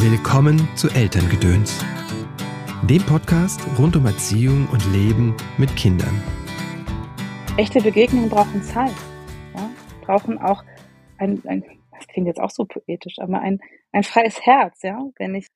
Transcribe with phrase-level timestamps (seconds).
[0.00, 1.84] Willkommen zu Elterngedöns,
[2.88, 6.22] dem Podcast rund um Erziehung und Leben mit Kindern.
[7.56, 8.94] Echte Begegnungen brauchen Zeit,
[9.56, 9.68] ja?
[10.02, 10.62] brauchen auch
[11.18, 13.58] ein, ein, das klingt jetzt auch so poetisch, aber ein,
[13.90, 15.48] ein freies Herz, ja, wenn ich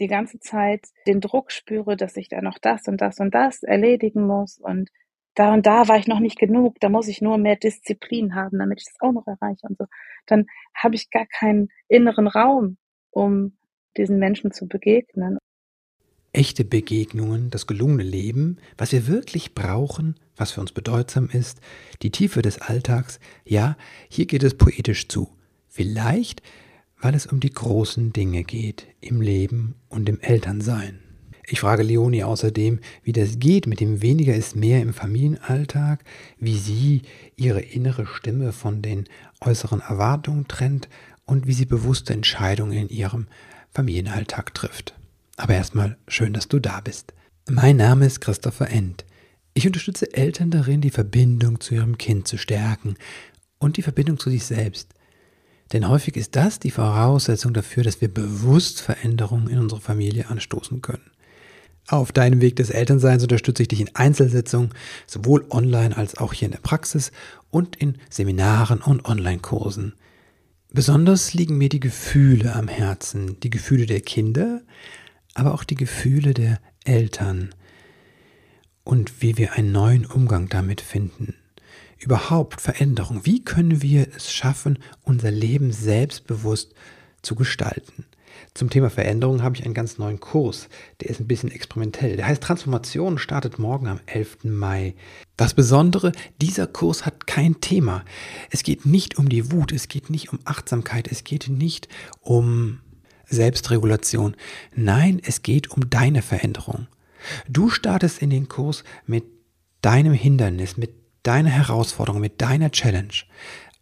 [0.00, 3.62] die ganze Zeit den Druck spüre, dass ich da noch das und das und das
[3.62, 4.90] erledigen muss und
[5.36, 8.58] da und da war ich noch nicht genug, da muss ich nur mehr Disziplin haben,
[8.58, 9.84] damit ich das auch noch erreiche und so,
[10.26, 12.78] dann habe ich gar keinen inneren Raum,
[13.12, 13.56] um
[13.96, 15.38] diesen Menschen zu begegnen.
[16.32, 21.60] Echte Begegnungen, das gelungene Leben, was wir wirklich brauchen, was für uns bedeutsam ist,
[22.02, 23.76] die Tiefe des Alltags, ja,
[24.08, 25.28] hier geht es poetisch zu.
[25.66, 26.42] Vielleicht,
[27.00, 31.00] weil es um die großen Dinge geht im Leben und im Elternsein.
[31.48, 36.02] Ich frage Leonie außerdem, wie das geht mit dem weniger ist mehr im Familienalltag,
[36.38, 37.02] wie sie
[37.36, 39.04] ihre innere Stimme von den
[39.40, 40.88] äußeren Erwartungen trennt
[41.24, 43.28] und wie sie bewusste Entscheidungen in ihrem
[43.76, 44.94] Familienalltag trifft.
[45.36, 47.12] Aber erstmal schön, dass du da bist.
[47.46, 49.04] Mein Name ist Christopher End.
[49.52, 52.94] Ich unterstütze Eltern darin, die Verbindung zu ihrem Kind zu stärken
[53.58, 54.94] und die Verbindung zu sich selbst.
[55.74, 60.80] Denn häufig ist das die Voraussetzung dafür, dass wir bewusst Veränderungen in unserer Familie anstoßen
[60.80, 61.10] können.
[61.86, 64.70] Auf deinem Weg des Elternseins unterstütze ich dich in Einzelsitzungen,
[65.06, 67.12] sowohl online als auch hier in der Praxis
[67.50, 69.92] und in Seminaren und Online-Kursen.
[70.76, 74.60] Besonders liegen mir die Gefühle am Herzen, die Gefühle der Kinder,
[75.32, 77.54] aber auch die Gefühle der Eltern
[78.84, 81.34] und wie wir einen neuen Umgang damit finden.
[81.98, 83.24] Überhaupt Veränderung.
[83.24, 86.74] Wie können wir es schaffen, unser Leben selbstbewusst
[87.22, 88.04] zu gestalten?
[88.54, 90.68] Zum Thema Veränderung habe ich einen ganz neuen Kurs.
[91.00, 92.16] Der ist ein bisschen experimentell.
[92.16, 94.44] Der heißt Transformation, startet morgen am 11.
[94.44, 94.94] Mai.
[95.36, 98.04] Das Besondere, dieser Kurs hat kein Thema.
[98.50, 101.88] Es geht nicht um die Wut, es geht nicht um Achtsamkeit, es geht nicht
[102.20, 102.80] um
[103.26, 104.36] Selbstregulation.
[104.74, 106.86] Nein, es geht um deine Veränderung.
[107.48, 109.24] Du startest in den Kurs mit
[109.82, 113.12] deinem Hindernis, mit deiner Herausforderung, mit deiner Challenge.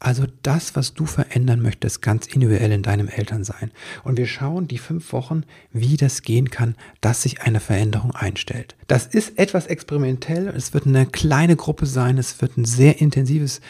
[0.05, 3.71] Also das, was du verändern möchtest, ganz individuell in deinem Elternsein.
[4.03, 8.77] Und wir schauen die fünf Wochen, wie das gehen kann, dass sich eine Veränderung einstellt.
[8.87, 10.49] Das ist etwas experimentell.
[10.49, 12.19] Es wird eine kleine Gruppe sein.
[12.19, 13.63] Es wird ein sehr intensives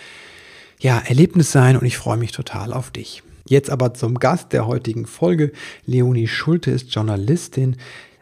[0.81, 3.23] ja, Erlebnis sein und ich freue mich total auf dich.
[3.49, 5.53] Jetzt aber zum Gast der heutigen Folge.
[5.87, 7.77] Leonie Schulte ist Journalistin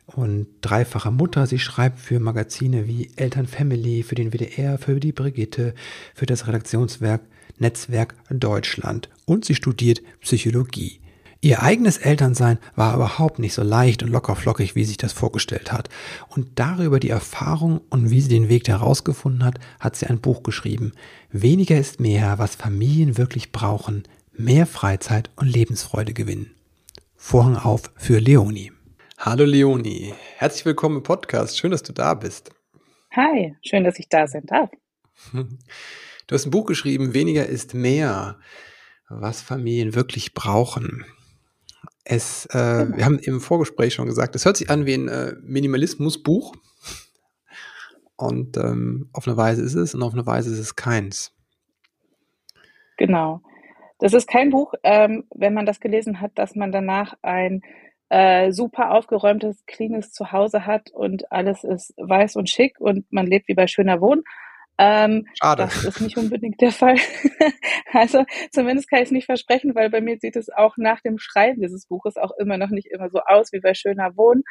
[0.05, 1.47] und dreifache Mutter.
[1.47, 5.73] Sie schreibt für Magazine wie Eltern Family, für den WDR, für die Brigitte,
[6.15, 7.23] für das Redaktionswerk
[7.63, 11.01] Netzwerk Deutschland und sie studiert Psychologie.
[11.41, 15.73] Ihr eigenes Elternsein war überhaupt nicht so leicht und lockerflockig, wie sie sich das vorgestellt
[15.73, 15.89] hat.
[16.29, 20.45] Und darüber die Erfahrung und wie sie den Weg herausgefunden hat, hat sie ein Buch
[20.45, 20.93] geschrieben.
[21.31, 24.05] Weniger ist mehr, was Familien wirklich brauchen.
[24.33, 26.55] Mehr Freizeit und Lebensfreude gewinnen.
[27.17, 28.71] Vorhang auf für Leonie.
[29.19, 31.59] Hallo Leonie, herzlich willkommen im Podcast.
[31.59, 32.51] Schön, dass du da bist.
[33.13, 34.71] Hi, schön, dass ich da sein darf.
[36.27, 38.39] Du hast ein Buch geschrieben, Weniger ist mehr,
[39.09, 41.05] was Familien wirklich brauchen.
[42.05, 42.97] Es, äh, genau.
[42.97, 46.55] wir haben im Vorgespräch schon gesagt, es hört sich an wie ein äh, Minimalismusbuch.
[48.17, 51.33] Und ähm, auf eine Weise ist es und auf eine Weise ist es keins.
[52.97, 53.43] Genau.
[53.99, 57.63] Das ist kein Buch, ähm, wenn man das gelesen hat, dass man danach ein
[58.09, 63.49] äh, super aufgeräumtes, cleanes Zuhause hat und alles ist weiß und schick und man lebt
[63.49, 64.23] wie bei schöner Wohn,
[64.79, 65.65] ähm, Schade.
[65.65, 66.97] Das ist nicht unbedingt der Fall.
[67.93, 71.19] also zumindest kann ich es nicht versprechen, weil bei mir sieht es auch nach dem
[71.19, 74.43] Schreiben dieses Buches auch immer noch nicht immer so aus wie bei Schöner Wohnen.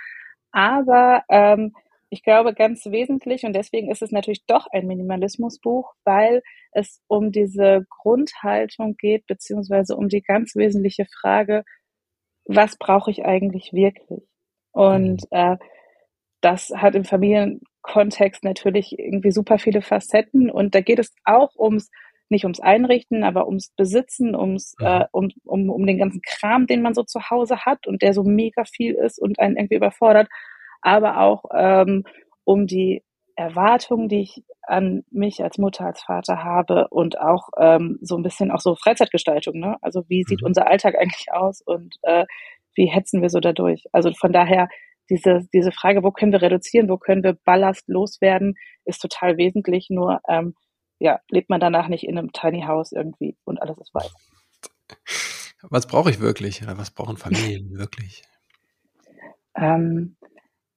[0.51, 1.73] Aber ähm,
[2.09, 6.41] ich glaube ganz wesentlich und deswegen ist es natürlich doch ein Minimalismusbuch, weil
[6.73, 11.63] es um diese Grundhaltung geht, beziehungsweise um die ganz wesentliche Frage,
[12.45, 14.27] was brauche ich eigentlich wirklich?
[14.71, 15.37] Und mhm.
[15.37, 15.57] äh,
[16.41, 17.05] das hat im
[17.83, 21.89] Familienkontext natürlich irgendwie super viele Facetten und da geht es auch ums
[22.29, 26.81] nicht ums Einrichten, aber ums Besitzen, ums äh, um, um, um den ganzen Kram, den
[26.81, 30.29] man so zu Hause hat und der so mega viel ist und einen irgendwie überfordert,
[30.81, 32.05] aber auch ähm,
[32.45, 33.03] um die
[33.35, 38.23] Erwartungen, die ich an mich als Mutter, als Vater habe und auch ähm, so ein
[38.23, 39.59] bisschen auch so Freizeitgestaltung.
[39.59, 39.75] Ne?
[39.81, 40.47] Also wie sieht mhm.
[40.47, 42.25] unser Alltag eigentlich aus und äh,
[42.75, 43.83] wie hetzen wir so dadurch?
[43.91, 44.69] Also von daher
[45.11, 48.55] diese, diese Frage, wo können wir reduzieren, wo können wir Ballast loswerden,
[48.85, 49.89] ist total wesentlich.
[49.89, 50.55] Nur ähm,
[50.99, 54.13] ja, lebt man danach nicht in einem Tiny House irgendwie und alles ist weiß.
[55.69, 56.65] Was brauche ich wirklich?
[56.65, 58.23] Was brauchen Familien wirklich?
[59.55, 60.15] Ähm,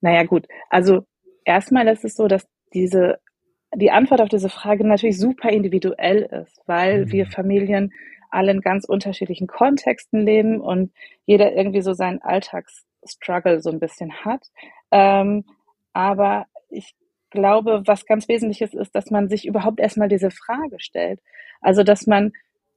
[0.01, 0.47] naja, gut.
[0.69, 1.05] Also
[1.45, 3.19] erstmal ist es so, dass diese
[3.73, 7.11] die Antwort auf diese Frage natürlich super individuell ist, weil mhm.
[7.11, 7.93] wir Familien
[8.29, 10.91] alle in ganz unterschiedlichen Kontexten leben und
[11.25, 12.21] jeder irgendwie so seinen
[13.05, 14.47] Alltagsstruggle so ein bisschen hat.
[14.91, 15.45] Ähm,
[15.93, 16.95] aber ich
[17.29, 21.21] glaube, was ganz Wesentliches ist, dass man sich überhaupt erstmal diese Frage stellt.
[21.61, 22.31] Also, dass man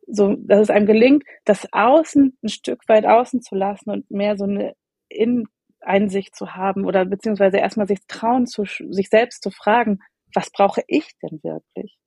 [0.07, 4.37] so, dass es einem gelingt, das Außen ein Stück weit außen zu lassen und mehr
[4.37, 4.75] so eine
[5.09, 5.45] in
[5.81, 10.01] Einsicht zu haben oder beziehungsweise erstmal sich trauen, zu, sich selbst zu fragen,
[10.35, 11.99] was brauche ich denn wirklich?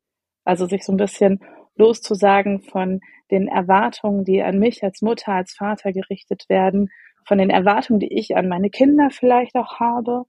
[0.43, 1.39] Also sich so ein bisschen
[1.75, 2.99] loszusagen von
[3.31, 6.89] den Erwartungen, die an mich als Mutter, als Vater gerichtet werden,
[7.25, 10.25] von den Erwartungen, die ich an meine Kinder vielleicht auch habe,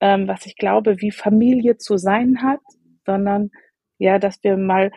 [0.00, 2.60] ähm, was ich glaube, wie Familie zu sein hat,
[3.04, 3.50] sondern
[3.98, 4.90] ja, dass wir mal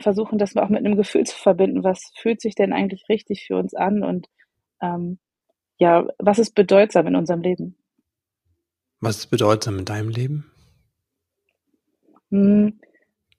[0.00, 1.84] versuchen, das auch mit einem Gefühl zu verbinden.
[1.84, 4.28] Was fühlt sich denn eigentlich richtig für uns an und
[4.80, 5.18] ähm,
[5.78, 7.76] ja, was ist bedeutsam in unserem Leben?
[9.00, 10.50] Was ist bedeutsam in deinem Leben?
[12.30, 12.80] Hm,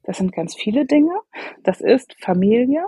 [0.03, 1.13] das sind ganz viele Dinge.
[1.63, 2.85] Das ist Familie,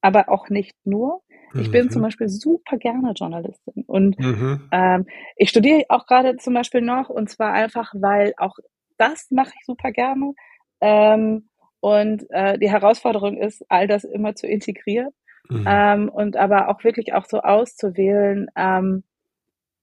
[0.00, 1.21] aber auch nicht nur.
[1.54, 1.72] Ich mhm.
[1.72, 2.06] bin zum mhm.
[2.06, 4.68] Beispiel super gerne Journalistin und mhm.
[4.72, 5.06] ähm,
[5.36, 8.56] ich studiere auch gerade zum Beispiel noch und zwar einfach, weil auch
[8.98, 10.32] das mache ich super gerne.
[10.80, 11.48] Ähm,
[11.80, 15.10] und äh, die Herausforderung ist, all das immer zu integrieren
[15.48, 15.64] mhm.
[15.66, 19.02] ähm, und aber auch wirklich auch so auszuwählen, ähm,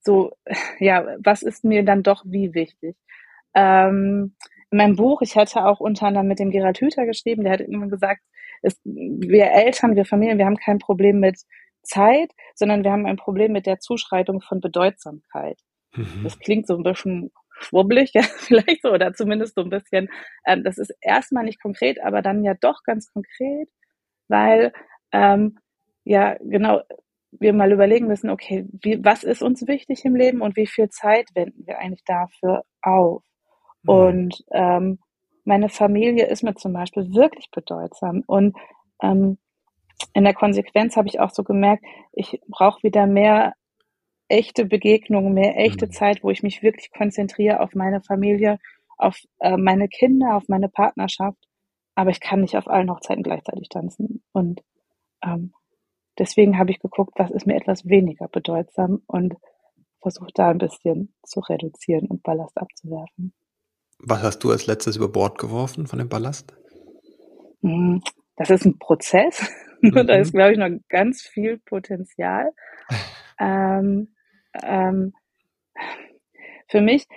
[0.02, 0.32] so,
[0.80, 2.96] ja, was ist mir dann doch wie wichtig.
[3.54, 4.36] Ähm,
[4.72, 7.62] in meinem Buch, ich hatte auch unter anderem mit dem Gerald Hüther geschrieben, der hat
[7.62, 8.22] immer gesagt,
[8.62, 11.42] es, wir Eltern, wir Familien, wir haben kein Problem mit
[11.84, 15.60] Zeit, sondern wir haben ein Problem mit der Zuschreitung von Bedeutsamkeit.
[15.96, 16.22] Mhm.
[16.24, 20.10] Das klingt so ein bisschen schwubbelig, ja, vielleicht so, oder zumindest so ein bisschen,
[20.46, 23.70] ähm, das ist erstmal nicht konkret, aber dann ja doch ganz konkret,
[24.28, 24.74] weil
[25.12, 25.58] ähm,
[26.04, 26.82] ja genau
[27.32, 30.90] wir mal überlegen müssen, okay, wie, was ist uns wichtig im Leben und wie viel
[30.90, 33.24] Zeit wenden wir eigentlich dafür auf?
[33.84, 33.90] Mhm.
[33.90, 35.00] Und ähm,
[35.50, 38.24] meine Familie ist mir zum Beispiel wirklich bedeutsam.
[38.28, 38.56] Und
[39.02, 39.40] ähm,
[40.14, 43.56] in der Konsequenz habe ich auch so gemerkt, ich brauche wieder mehr
[44.28, 45.92] echte Begegnungen, mehr echte mhm.
[45.92, 48.60] Zeit, wo ich mich wirklich konzentriere auf meine Familie,
[48.98, 51.40] auf äh, meine Kinder, auf meine Partnerschaft.
[51.96, 54.24] Aber ich kann nicht auf allen Hochzeiten gleichzeitig tanzen.
[54.32, 54.62] Und
[55.24, 55.54] ähm,
[56.20, 59.36] deswegen habe ich geguckt, was ist mir etwas weniger bedeutsam und
[60.00, 63.34] versucht da ein bisschen zu reduzieren und Ballast abzuwerfen.
[64.00, 66.54] Was hast du als letztes über Bord geworfen von dem Ballast?
[67.62, 68.02] Hm,
[68.36, 69.50] das ist ein Prozess.
[69.82, 70.08] Mhm.
[70.08, 72.52] da ist, glaube ich, noch ganz viel Potenzial.
[73.40, 74.14] ähm,
[74.62, 75.14] ähm,
[76.68, 77.08] für mich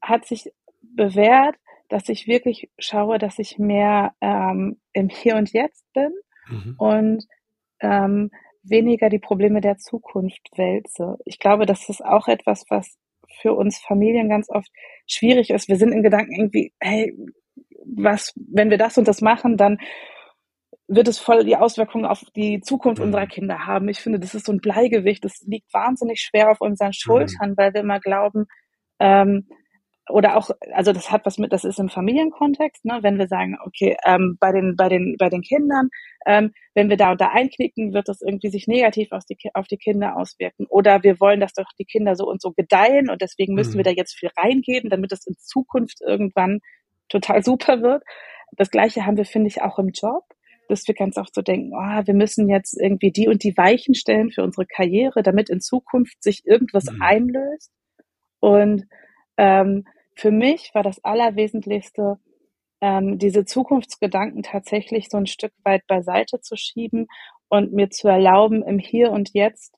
[0.00, 0.52] hat sich
[0.82, 1.56] bewährt,
[1.88, 6.12] dass ich wirklich schaue, dass ich mehr ähm, im Hier und Jetzt bin
[6.48, 6.74] mhm.
[6.78, 7.26] und
[7.80, 8.30] ähm,
[8.62, 11.18] weniger die Probleme der Zukunft wälze.
[11.24, 12.96] Ich glaube, das ist auch etwas, was
[13.40, 14.68] für uns Familien ganz oft
[15.06, 15.68] schwierig ist.
[15.68, 17.16] Wir sind in Gedanken irgendwie, hey,
[17.84, 19.78] was, wenn wir das und das machen, dann
[20.88, 23.06] wird es voll die Auswirkungen auf die Zukunft mhm.
[23.06, 23.88] unserer Kinder haben.
[23.88, 25.24] Ich finde, das ist so ein Bleigewicht.
[25.24, 27.56] Das liegt wahnsinnig schwer auf unseren Schultern, mhm.
[27.56, 28.46] weil wir immer glauben,
[28.98, 29.48] ähm,
[30.08, 33.56] oder auch, also das hat was mit, das ist im Familienkontext, ne, wenn wir sagen,
[33.64, 35.90] okay, ähm, bei den, bei den, bei den Kindern,
[36.26, 39.68] ähm, wenn wir da und da einknicken, wird das irgendwie sich negativ auf die, auf
[39.68, 40.66] die Kinder auswirken.
[40.68, 43.78] Oder wir wollen, dass doch die Kinder so und so gedeihen und deswegen müssen mhm.
[43.78, 46.60] wir da jetzt viel reingeben, damit es in Zukunft irgendwann
[47.08, 48.02] total super wird.
[48.56, 50.24] Das Gleiche haben wir, finde ich, auch im Job
[50.68, 53.94] dass wir ganz oft so denken, oh, wir müssen jetzt irgendwie die und die Weichen
[53.94, 57.02] stellen für unsere Karriere, damit in Zukunft sich irgendwas mhm.
[57.02, 57.70] einlöst.
[58.40, 58.86] Und
[59.36, 62.18] ähm, für mich war das Allerwesentlichste,
[62.80, 67.06] ähm, diese Zukunftsgedanken tatsächlich so ein Stück weit beiseite zu schieben
[67.48, 69.74] und mir zu erlauben, im Hier und Jetzt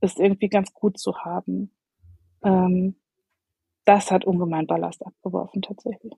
[0.00, 1.70] es irgendwie ganz gut zu haben.
[2.42, 2.96] Ähm,
[3.84, 6.12] das hat ungemein Ballast abgeworfen tatsächlich.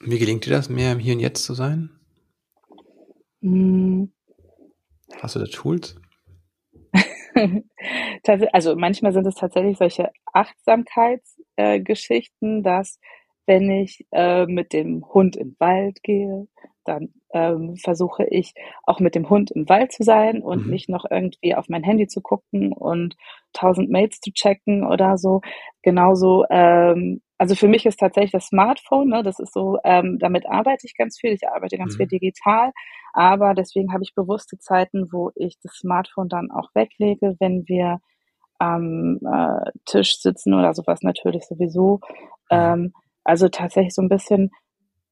[0.00, 1.90] Wie gelingt dir das, mehr im Hier und Jetzt zu sein?
[3.40, 4.12] Hm.
[5.20, 5.96] Hast du da Tools?
[8.52, 12.98] also manchmal sind es tatsächlich solche Achtsamkeitsgeschichten, äh, dass
[13.46, 16.46] wenn ich äh, mit dem Hund im Wald gehe,
[16.84, 18.54] dann ähm, versuche ich
[18.84, 20.70] auch mit dem Hund im Wald zu sein und mhm.
[20.70, 23.16] nicht noch irgendwie auf mein Handy zu gucken und
[23.52, 25.40] tausend Mails zu checken oder so.
[25.82, 30.46] Genauso ähm, also für mich ist tatsächlich das Smartphone, ne, das ist so, ähm, damit
[30.46, 31.98] arbeite ich ganz viel, ich arbeite ganz mhm.
[31.98, 32.72] viel digital,
[33.12, 38.00] aber deswegen habe ich bewusste Zeiten, wo ich das Smartphone dann auch weglege, wenn wir
[38.58, 42.00] am äh, Tisch sitzen oder sowas natürlich sowieso.
[42.50, 42.56] Mhm.
[42.58, 42.92] Ähm,
[43.24, 44.50] also tatsächlich so ein bisschen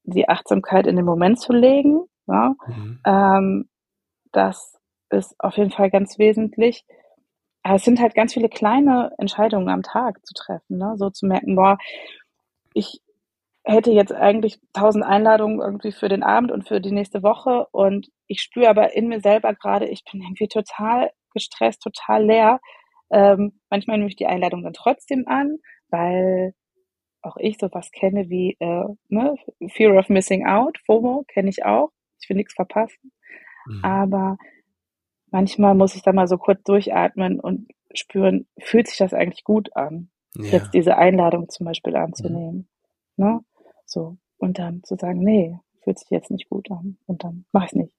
[0.03, 2.05] die Achtsamkeit in den Moment zu legen.
[2.27, 2.55] Ja?
[2.67, 2.99] Mhm.
[3.05, 3.69] Ähm,
[4.31, 4.77] das
[5.09, 6.85] ist auf jeden Fall ganz wesentlich.
[7.67, 10.93] Aber es sind halt ganz viele kleine Entscheidungen am Tag zu treffen, ne?
[10.95, 11.77] so zu merken, boah,
[12.73, 13.01] ich
[13.65, 18.07] hätte jetzt eigentlich tausend Einladungen irgendwie für den Abend und für die nächste Woche und
[18.27, 22.61] ich spüre aber in mir selber gerade, ich bin irgendwie total gestresst, total leer.
[23.11, 25.57] Ähm, manchmal nehme ich die Einladung dann trotzdem an,
[25.89, 26.53] weil
[27.21, 29.35] auch ich sowas kenne wie äh, ne,
[29.73, 31.89] Fear of Missing Out, FOMO kenne ich auch.
[32.21, 33.11] Ich will nichts verpassen.
[33.65, 33.83] Mhm.
[33.83, 34.37] Aber
[35.31, 39.75] manchmal muss ich da mal so kurz durchatmen und spüren, fühlt sich das eigentlich gut
[39.75, 40.45] an, ja.
[40.45, 42.67] jetzt diese Einladung zum Beispiel anzunehmen.
[43.15, 43.25] Mhm.
[43.25, 43.39] Ne?
[43.85, 44.17] So.
[44.37, 46.97] Und dann zu sagen, nee, fühlt sich jetzt nicht gut an.
[47.05, 47.93] Und dann mach ich es nicht.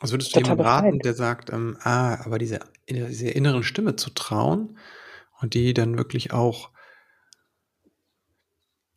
[0.00, 4.10] Was würdest du jemandem raten, der sagt, ähm, ah, aber diese, diese inneren Stimme zu
[4.10, 4.78] trauen
[5.40, 6.70] und die dann wirklich auch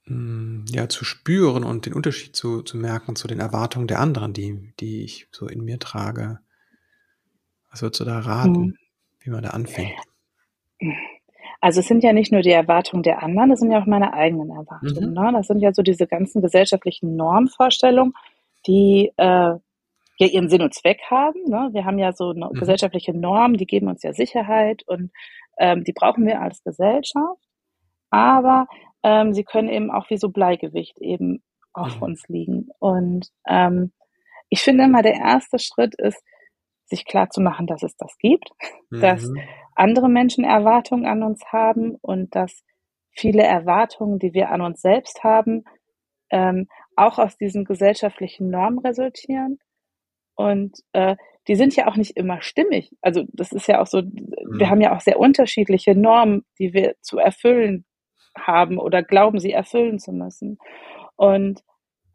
[0.06, 4.00] mh, hm, ja, zu spüren und den Unterschied zu, zu merken zu den Erwartungen der
[4.00, 6.40] anderen, die, die ich so in mir trage.
[7.74, 8.78] Was würdest du da raten, hm.
[9.22, 9.96] wie man da anfängt?
[11.60, 14.14] Also es sind ja nicht nur die Erwartungen der anderen, das sind ja auch meine
[14.14, 15.10] eigenen Erwartungen.
[15.10, 15.14] Mhm.
[15.14, 15.32] Ne?
[15.34, 18.14] Das sind ja so diese ganzen gesellschaftlichen Normvorstellungen,
[18.68, 19.56] die äh,
[20.18, 21.42] ja ihren Sinn und Zweck haben.
[21.48, 21.70] Ne?
[21.72, 22.54] Wir haben ja so mhm.
[22.54, 25.12] gesellschaftliche Normen, die geben uns ja Sicherheit und
[25.58, 27.42] ähm, die brauchen wir als Gesellschaft.
[28.12, 28.68] Aber
[29.02, 31.42] ähm, sie können eben auch wie so Bleigewicht eben
[31.74, 32.04] auf mhm.
[32.04, 32.68] uns liegen.
[32.80, 33.94] Und ähm,
[34.50, 36.22] ich finde immer, der erste Schritt ist,
[36.86, 38.50] sich klar zu machen, dass es das gibt,
[38.90, 39.02] mhm.
[39.02, 39.30] dass
[39.76, 42.64] andere Menschen Erwartungen an uns haben und dass
[43.12, 45.64] viele Erwartungen, die wir an uns selbst haben,
[46.30, 49.60] ähm, auch aus diesen gesellschaftlichen Normen resultieren.
[50.36, 51.16] Und äh,
[51.48, 52.92] die sind ja auch nicht immer stimmig.
[53.02, 54.34] Also das ist ja auch so, mhm.
[54.58, 57.86] wir haben ja auch sehr unterschiedliche Normen, die wir zu erfüllen
[58.38, 60.58] haben oder glauben, sie erfüllen zu müssen.
[61.16, 61.62] Und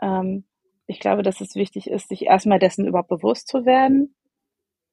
[0.03, 0.45] ähm,
[0.87, 4.15] ich glaube, dass es wichtig ist, sich erstmal dessen überhaupt bewusst zu werden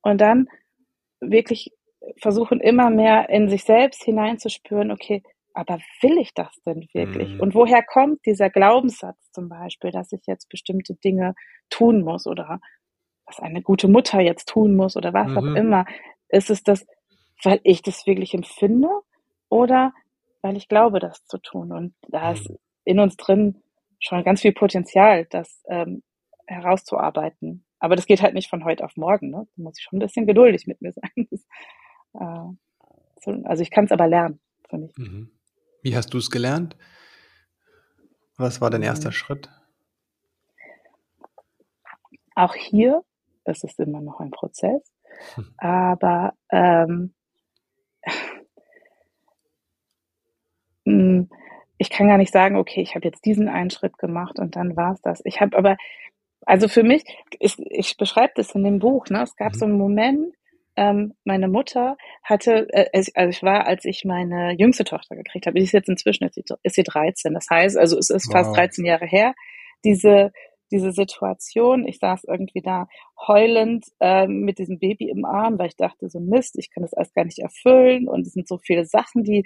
[0.06, 0.48] und dann
[1.20, 1.72] wirklich
[2.22, 7.34] versuchen, immer mehr in sich selbst hineinzuspüren, okay, aber will ich das denn wirklich?
[7.34, 7.40] Mhm.
[7.40, 11.34] Und woher kommt dieser Glaubenssatz zum Beispiel, dass ich jetzt bestimmte Dinge
[11.70, 12.60] tun muss oder
[13.26, 15.38] was eine gute Mutter jetzt tun muss oder was mhm.
[15.38, 15.86] auch immer.
[16.30, 16.86] Ist es das,
[17.44, 18.90] weil ich das wirklich empfinde
[19.50, 19.92] oder
[20.44, 21.72] weil ich glaube, das zu tun?
[21.72, 22.58] Und da ist mhm.
[22.84, 23.64] in uns drin
[24.00, 26.04] schon ganz viel Potenzial, das ähm,
[26.46, 27.66] herauszuarbeiten.
[27.86, 29.30] Aber das geht halt nicht von heute auf morgen.
[29.30, 29.48] Ne?
[29.56, 31.28] Da muss ich schon ein bisschen geduldig mit mir sein.
[31.30, 31.46] Das,
[33.28, 34.40] äh, also ich kann es aber lernen
[34.70, 34.98] für mich.
[34.98, 35.32] Mhm.
[35.82, 36.76] Wie hast du es gelernt?
[38.38, 39.14] Was war dein erster mhm.
[39.14, 39.50] Schritt?
[42.36, 43.04] Auch hier
[43.46, 44.82] es ist immer noch ein Prozess.
[45.36, 45.54] Hm.
[45.58, 47.14] Aber ähm,
[50.86, 51.30] hm,
[51.78, 54.76] ich kann gar nicht sagen, okay, ich habe jetzt diesen einen Schritt gemacht und dann
[54.76, 55.22] war es das.
[55.24, 55.78] Ich habe aber,
[56.46, 57.04] also für mich,
[57.40, 59.24] ich, ich beschreibe das in dem Buch, ne?
[59.24, 59.58] es gab mhm.
[59.58, 60.36] so einen Moment,
[60.78, 65.58] ähm, meine Mutter hatte, äh, also ich war, als ich meine jüngste Tochter gekriegt habe,
[65.58, 68.34] die ist jetzt inzwischen, ist sie, ist sie 13, das heißt, also es ist wow.
[68.34, 69.34] fast 13 Jahre her,
[69.84, 70.32] diese
[70.72, 71.88] diese Situation.
[71.88, 72.88] Ich saß irgendwie da
[73.28, 76.94] heulend äh, mit diesem Baby im Arm, weil ich dachte, so Mist, ich kann das
[76.94, 79.46] alles gar nicht erfüllen und es sind so viele Sachen, die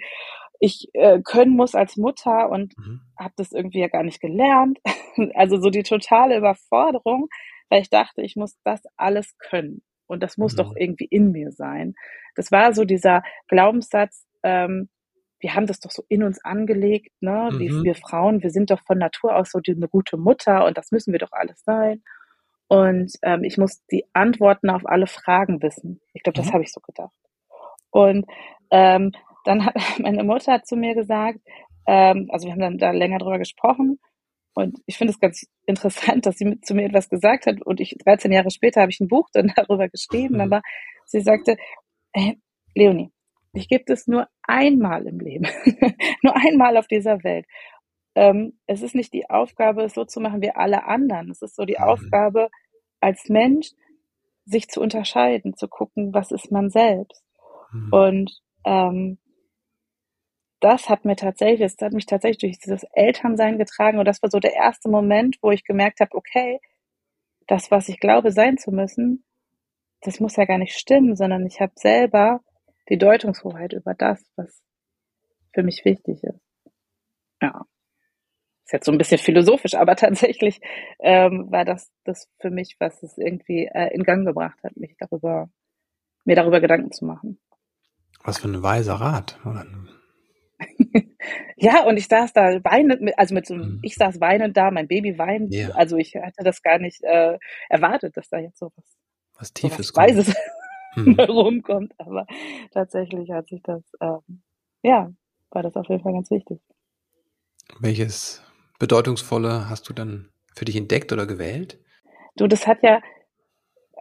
[0.60, 3.00] ich äh, können muss als Mutter und mhm.
[3.18, 4.78] habe das irgendwie ja gar nicht gelernt.
[5.34, 7.28] also so die totale Überforderung,
[7.70, 10.56] weil ich dachte, ich muss das alles können und das muss mhm.
[10.58, 11.94] doch irgendwie in mir sein.
[12.36, 14.90] Das war so dieser Glaubenssatz, ähm,
[15.40, 17.48] wir haben das doch so in uns angelegt, ne?
[17.50, 17.58] Mhm.
[17.58, 20.76] Wir, wir, Frauen, wir sind doch von Natur aus so die, eine gute Mutter und
[20.76, 22.02] das müssen wir doch alles sein.
[22.68, 26.00] Und ähm, ich muss die Antworten auf alle Fragen wissen.
[26.12, 26.52] Ich glaube, das mhm.
[26.52, 27.10] habe ich so gedacht.
[27.90, 28.26] Und
[28.70, 29.12] ähm,
[29.44, 31.40] dann hat meine Mutter zu mir gesagt,
[31.86, 33.98] ähm, also wir haben dann da länger drüber gesprochen
[34.54, 37.96] und ich finde es ganz interessant, dass sie zu mir etwas gesagt hat und ich
[38.04, 40.40] 13 Jahre später habe ich ein Buch dann darüber geschrieben, mhm.
[40.40, 40.62] aber
[41.06, 41.56] sie sagte,
[42.12, 42.38] hey,
[42.74, 43.12] Leonie,
[43.54, 45.46] Dich gibt es nur einmal im Leben,
[46.22, 47.46] nur einmal auf dieser Welt.
[48.14, 51.30] Ähm, es ist nicht die Aufgabe, es so zu machen wie alle anderen.
[51.30, 51.84] Es ist so die mhm.
[51.84, 52.48] Aufgabe
[53.00, 53.70] als Mensch,
[54.44, 57.24] sich zu unterscheiden, zu gucken, was ist man selbst.
[57.72, 57.92] Mhm.
[57.92, 59.18] Und ähm,
[60.60, 64.30] das hat mir tatsächlich, das hat mich tatsächlich durch dieses Elternsein getragen und das war
[64.30, 66.60] so der erste Moment, wo ich gemerkt habe, okay,
[67.46, 69.24] das, was ich glaube sein zu müssen,
[70.02, 72.40] das muss ja gar nicht stimmen, sondern ich habe selber
[72.88, 74.62] die Deutungshoheit über das, was
[75.52, 76.40] für mich wichtig ist.
[77.42, 77.64] Ja.
[78.64, 80.60] Ist jetzt so ein bisschen philosophisch, aber tatsächlich
[81.00, 84.94] ähm, war das das für mich, was es irgendwie äh, in Gang gebracht hat, mich
[84.98, 85.50] darüber,
[86.24, 87.40] mir darüber Gedanken zu machen.
[88.22, 89.66] Was für ein weiser Rat, oder?
[91.56, 93.78] Ja, und ich saß da weinend, also mit so einem, mhm.
[93.82, 95.52] ich saß weinend da, mein Baby weint.
[95.52, 95.74] Yeah.
[95.74, 97.38] Also ich hatte das gar nicht äh,
[97.68, 98.84] erwartet, dass da jetzt so was,
[99.38, 100.34] was Tiefes so was Weises
[100.96, 101.18] mhm.
[101.20, 101.92] rumkommt.
[101.98, 102.26] Aber
[102.72, 104.42] tatsächlich hat sich das, ähm,
[104.82, 105.12] ja,
[105.50, 106.60] war das auf jeden Fall ganz wichtig.
[107.78, 108.42] Welches
[108.78, 111.78] bedeutungsvolle hast du dann für dich entdeckt oder gewählt?
[112.36, 113.00] Du, das hat ja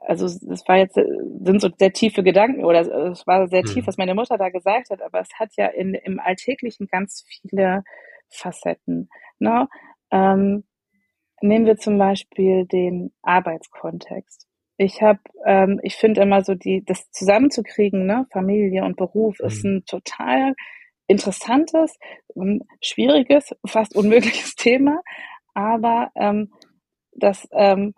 [0.01, 3.87] also es war jetzt, sind so sehr tiefe Gedanken oder es war sehr tief, Mhm.
[3.87, 7.83] was meine Mutter da gesagt hat, aber es hat ja in, im Alltäglichen ganz viele
[8.29, 9.09] Facetten.
[9.39, 9.67] Ne?
[10.11, 10.63] Ähm,
[11.41, 14.47] nehmen wir zum Beispiel den Arbeitskontext.
[14.77, 19.63] Ich habe, ähm, ich finde immer so die, das zusammenzukriegen, ne, Familie und Beruf, ist
[19.65, 19.77] Mhm.
[19.77, 20.53] ein total
[21.07, 21.97] interessantes,
[22.35, 25.01] ähm, schwieriges, fast unmögliches Thema,
[25.53, 26.51] aber ähm,
[27.13, 27.93] das ähm,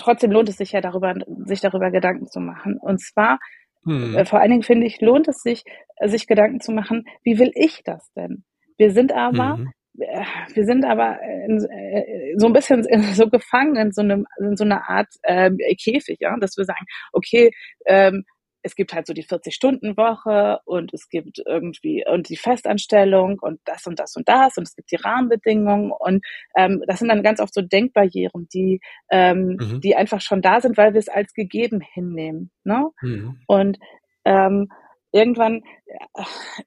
[0.00, 1.14] trotzdem lohnt es sich ja darüber,
[1.46, 2.76] sich darüber Gedanken zu machen.
[2.78, 3.38] Und zwar,
[3.86, 4.26] äh, Mhm.
[4.26, 5.64] vor allen Dingen finde ich, lohnt es sich,
[5.96, 8.44] äh, sich Gedanken zu machen, wie will ich das denn?
[8.78, 9.72] Wir sind aber, Mhm.
[10.00, 14.26] äh, wir sind aber in, äh, so ein bisschen in, so gefangen in so einem,
[14.38, 17.50] in so einer Art ähm, Käfig, ja, dass wir sagen, okay,
[17.86, 18.24] ähm,
[18.62, 23.86] es gibt halt so die 40-Stunden-Woche und es gibt irgendwie und die Festanstellung und das
[23.86, 26.24] und das und das und es gibt die Rahmenbedingungen und
[26.56, 29.80] ähm, das sind dann ganz oft so Denkbarrieren, die ähm, Mhm.
[29.80, 32.50] die einfach schon da sind, weil wir es als gegeben hinnehmen.
[32.64, 32.90] Ne?
[33.02, 33.40] Mhm.
[33.46, 33.78] Und
[34.24, 34.70] ähm,
[35.12, 35.62] irgendwann,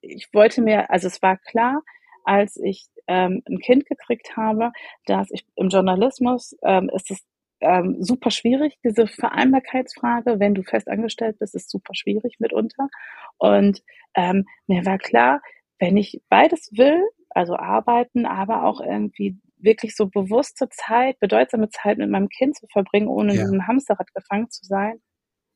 [0.01, 1.81] ich wollte mir, also es war klar,
[2.25, 4.71] als ich ähm, ein Kind gekriegt habe,
[5.05, 7.19] dass ich im Journalismus ähm, ist es
[7.63, 12.89] ähm, super schwierig, diese Vereinbarkeitsfrage, wenn du fest angestellt bist, ist super schwierig mitunter.
[13.37, 13.81] Und
[14.15, 15.41] ähm, mir war klar,
[15.79, 21.97] wenn ich beides will, also arbeiten, aber auch irgendwie wirklich so bewusste Zeit, bedeutsame Zeit
[21.97, 23.43] mit meinem Kind zu verbringen, ohne in Ja.
[23.43, 25.01] diesem Hamsterrad gefangen zu sein,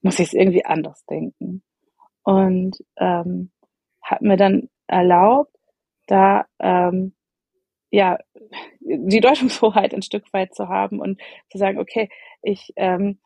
[0.02, 1.64] muss ich es irgendwie anders denken.
[2.24, 3.52] Und ähm,
[4.02, 5.56] hat mir dann erlaubt,
[6.08, 7.14] da ähm,
[7.92, 8.18] ja
[8.82, 11.20] die Deutungshoheit ein Stück weit zu haben und
[11.52, 12.10] zu sagen, okay,
[12.44, 13.20] ich ähm,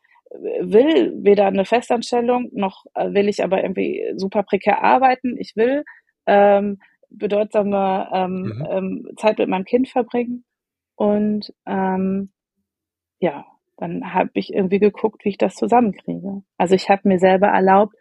[0.60, 5.36] will weder eine Festanstellung noch äh, will ich aber irgendwie super prekär arbeiten.
[5.38, 5.84] Ich will
[6.26, 6.78] ähm,
[7.10, 8.66] bedeutsame ähm, Mhm.
[8.70, 10.44] ähm, Zeit mit meinem Kind verbringen
[10.96, 12.32] und ähm,
[13.20, 13.46] ja,
[13.78, 16.42] dann habe ich irgendwie geguckt, wie ich das zusammenkriege.
[16.58, 17.94] Also ich habe mir selber erlaubt,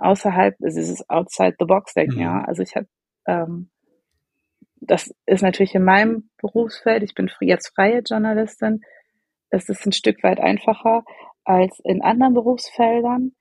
[0.00, 2.20] außerhalb, es ist outside the box denken, Mhm.
[2.20, 2.44] ja.
[2.44, 2.86] Also ich habe,
[3.26, 3.70] ähm,
[4.86, 8.82] das ist natürlich in meinem Berufsfeld, ich bin jetzt freie Journalistin,
[9.50, 11.04] es ist ein Stück weit einfacher
[11.44, 13.32] als in anderen Berufsfeldern,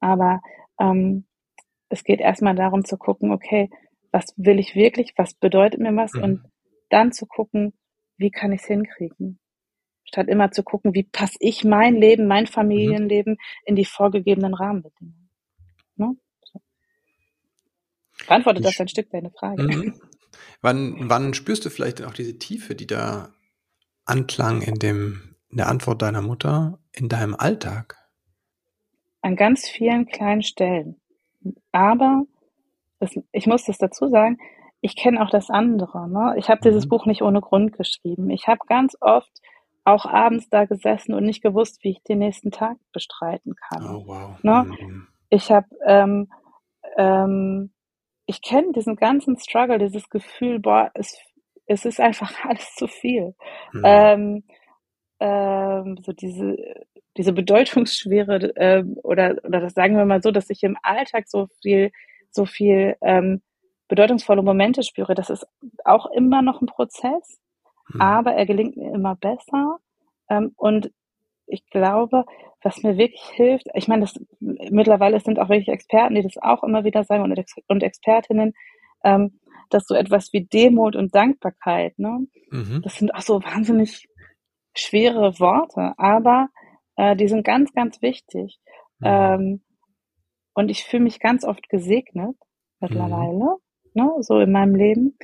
[0.00, 0.40] aber
[0.80, 1.26] ähm,
[1.90, 3.70] es geht erstmal darum zu gucken, okay,
[4.12, 6.50] was will ich wirklich, was bedeutet mir was und Mhm.
[6.90, 7.74] dann zu gucken,
[8.18, 9.38] wie kann ich es hinkriegen
[10.08, 12.50] statt immer zu gucken, wie passe ich mein Leben, mein Mhm.
[12.52, 15.30] Familienleben in die vorgegebenen Rahmenbedingungen.
[15.96, 16.16] Ne?
[18.26, 19.62] Beantwortet Wie das ein Stück deine Frage?
[19.64, 20.00] Mhm.
[20.60, 23.30] Wann, wann spürst du vielleicht auch diese Tiefe, die da
[24.04, 27.96] anklang in dem, in der Antwort deiner Mutter in deinem Alltag?
[29.20, 31.00] An ganz vielen kleinen Stellen.
[31.72, 32.24] Aber
[33.00, 34.38] das, ich muss das dazu sagen,
[34.80, 36.08] ich kenne auch das andere.
[36.08, 36.34] Ne?
[36.38, 36.88] Ich habe dieses Mhm.
[36.88, 38.30] Buch nicht ohne Grund geschrieben.
[38.30, 39.30] Ich habe ganz oft
[39.84, 43.84] auch abends da gesessen und nicht gewusst, wie ich den nächsten Tag bestreiten kann.
[43.86, 44.42] Oh, wow.
[44.42, 44.64] Ne?
[44.80, 45.08] Mhm.
[45.30, 46.28] Ich habe, ähm,
[46.96, 47.70] ähm,
[48.28, 51.18] ich kenne diesen ganzen Struggle, dieses Gefühl, boah, es,
[51.66, 53.34] es ist einfach alles zu viel.
[53.72, 53.82] Mhm.
[53.84, 54.44] Ähm,
[55.20, 56.56] ähm, so diese,
[57.16, 61.48] diese Bedeutungsschwere ähm, oder, oder das sagen wir mal so, dass ich im Alltag so
[61.62, 61.90] viel,
[62.30, 63.42] so viel ähm,
[63.88, 65.14] bedeutungsvolle Momente spüre.
[65.14, 65.46] Das ist
[65.84, 67.40] auch immer noch ein Prozess,
[67.90, 68.00] Mhm.
[68.02, 69.78] aber er gelingt mir immer besser.
[70.28, 70.92] Ähm, und
[71.48, 72.24] ich glaube,
[72.62, 76.62] was mir wirklich hilft, ich meine, das mittlerweile sind auch wirklich Experten, die das auch
[76.62, 78.52] immer wieder sagen und, Ex und Expertinnen,
[79.04, 82.82] ähm, dass so etwas wie Demut und Dankbarkeit, ne, Mhm.
[82.82, 84.08] das sind auch so wahnsinnig
[84.74, 86.48] schwere Worte, aber
[86.96, 88.58] äh, die sind ganz, ganz wichtig.
[89.00, 89.06] Mhm.
[89.06, 89.62] Ähm,
[90.54, 92.36] und ich fühle mich ganz oft gesegnet
[92.80, 93.56] mittlerweile,
[93.94, 95.18] ne, so in meinem Leben,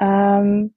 [0.00, 0.74] ähm,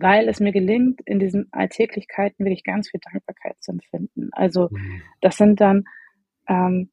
[0.00, 4.30] weil es mir gelingt, in diesen Alltäglichkeiten wirklich ganz viel Dankbarkeit zu empfinden.
[4.32, 5.02] Also Mhm.
[5.20, 5.84] das sind dann
[6.48, 6.90] ähm,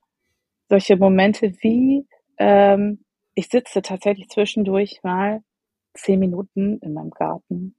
[0.70, 3.04] solche Momente wie, ähm,
[3.36, 5.42] ich sitze tatsächlich zwischendurch mal
[5.94, 7.76] zehn Minuten in meinem Garten.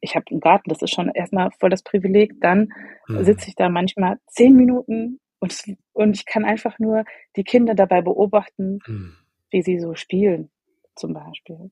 [0.00, 2.40] Ich habe einen Garten, das ist schon erstmal voll das Privileg.
[2.40, 2.68] Dann
[3.08, 3.24] Mhm.
[3.24, 5.54] sitze ich da manchmal zehn Minuten und,
[5.92, 7.04] und ich kann einfach nur
[7.36, 9.16] die Kinder dabei beobachten, Mhm.
[9.50, 10.50] wie sie so spielen,
[10.96, 11.70] zum Beispiel.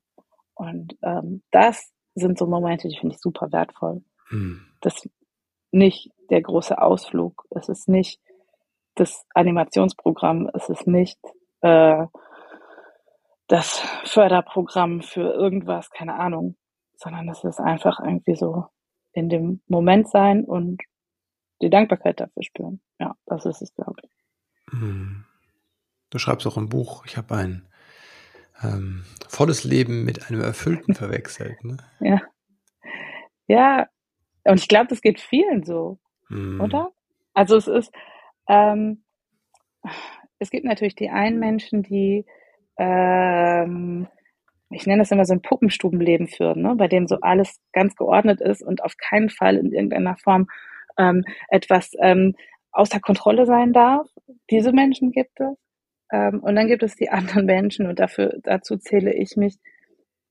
[0.55, 4.03] Und ähm, das sind so Momente, die finde ich super wertvoll.
[4.31, 4.67] Mhm.
[4.81, 5.11] Das ist
[5.71, 8.21] nicht der große Ausflug, es ist nicht
[8.95, 11.19] das Animationsprogramm, es ist nicht
[11.61, 12.07] äh,
[13.47, 16.57] das Förderprogramm für irgendwas, keine Ahnung,
[16.97, 18.67] sondern es ist einfach irgendwie so
[19.13, 20.83] in dem Moment sein und
[21.63, 22.81] die Dankbarkeit dafür spüren.
[22.99, 24.73] Ja, das ist es, glaube ich.
[24.73, 25.25] Mhm.
[26.11, 27.70] Du schreibst auch im Buch, ich habe ein
[28.63, 31.63] ähm, volles Leben mit einem erfüllten verwechselt.
[31.65, 31.77] Ne?
[32.01, 32.21] Ja.
[33.47, 33.89] Ja,
[34.45, 35.99] und ich glaube, das geht vielen so.
[36.29, 36.61] Mhm.
[36.61, 36.93] oder?
[37.35, 37.93] Also es ist,
[38.49, 39.03] ähm,
[40.39, 42.25] es gibt natürlich die einen Menschen, die,
[42.79, 44.09] ähm,
[44.71, 46.75] ich nenne das immer so ein Puppenstubenleben führen, ne?
[46.77, 50.47] bei dem so alles ganz geordnet ist und auf keinen Fall in irgendeiner Form
[50.97, 52.35] ähm, etwas ähm,
[52.73, 54.07] außer Kontrolle sein darf.
[54.51, 55.57] Diese Menschen gibt es.
[56.13, 59.59] Ähm, und dann gibt es die anderen Menschen und dafür, dazu zähle ich mich,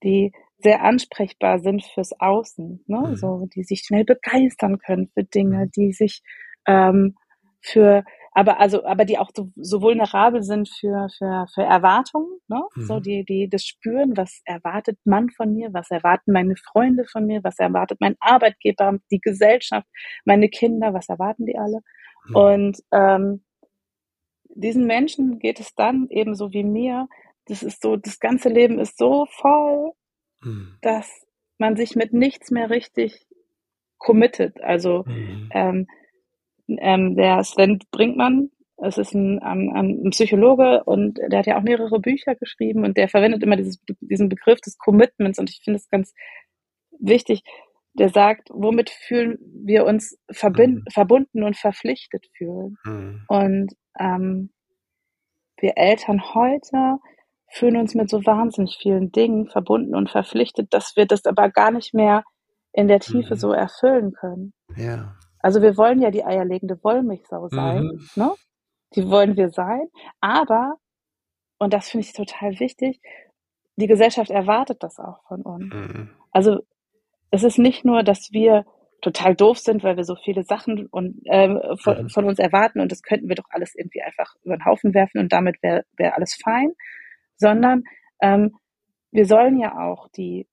[0.04, 3.00] die sehr ansprechbar sind fürs Außen, ne?
[3.00, 3.15] Mhm.
[3.15, 5.72] so, die sich schnell begeistern können für Dinge, mhm.
[5.76, 6.22] die sich
[6.68, 7.15] ähm,
[7.62, 12.62] für aber also aber die auch so, so vulnerabel sind für für für Erwartungen, ne?
[12.76, 12.82] Mhm.
[12.84, 17.26] So die die das spüren, was erwartet man von mir, was erwarten meine Freunde von
[17.26, 19.88] mir, was erwartet mein Arbeitgeber, die Gesellschaft,
[20.26, 21.80] meine Kinder, was erwarten die alle?
[22.28, 22.36] Mhm.
[22.36, 23.44] Und ähm,
[24.60, 27.08] diesen Menschen geht es dann ebenso wie mir.
[27.45, 29.93] Das ist so, das ganze Leben ist so voll
[30.41, 30.78] mhm.
[30.82, 31.26] dass
[31.58, 33.26] man sich mit nichts mehr richtig
[33.98, 34.62] committet.
[34.62, 35.50] Also mhm.
[35.54, 35.88] ähm,
[36.67, 41.63] ähm, der Sven Brinkmann, es ist ein, ein, ein, Psychologe und der hat ja auch
[41.63, 45.78] mehrere Bücher geschrieben und der verwendet immer dieses, diesen Begriff des Commitments und ich finde
[45.78, 46.13] es ganz
[47.00, 47.43] wichtig.
[47.95, 50.91] Der sagt, womit fühlen wir uns verbind, mhm.
[50.91, 52.78] verbunden und verpflichtet fühlen.
[52.86, 53.26] Mhm.
[53.28, 54.52] Und ähm,
[55.60, 56.98] wir Eltern heute
[57.52, 61.72] fühlen uns mit so wahnsinnig vielen Dingen verbunden und verpflichtet, dass wir das aber gar
[61.72, 62.24] nicht mehr
[62.72, 63.40] in der Tiefe mhm.
[63.40, 64.54] so erfüllen können.
[64.76, 65.16] Ja.
[65.40, 68.08] Also wir wollen ja die eierlegende Wollmilchsau sein, mhm.
[68.16, 68.34] ne?
[68.96, 69.88] Die wollen wir sein,
[70.20, 70.76] aber,
[71.60, 73.00] und das finde ich total wichtig,
[73.76, 75.74] die Gesellschaft erwartet das auch von uns.
[75.74, 76.10] Mhm.
[76.32, 76.60] Also
[77.32, 78.66] es ist nicht nur, dass wir
[79.02, 82.92] total doof sind, weil wir so viele Sachen und, äh, von, von, uns erwarten und
[82.92, 86.16] das könnten wir doch alles irgendwie einfach über den Haufen werfen und damit wäre wär
[86.16, 86.74] alles fein,
[87.38, 87.84] sondern
[88.22, 88.56] ähm,
[89.12, 90.48] wir sollen ja auch die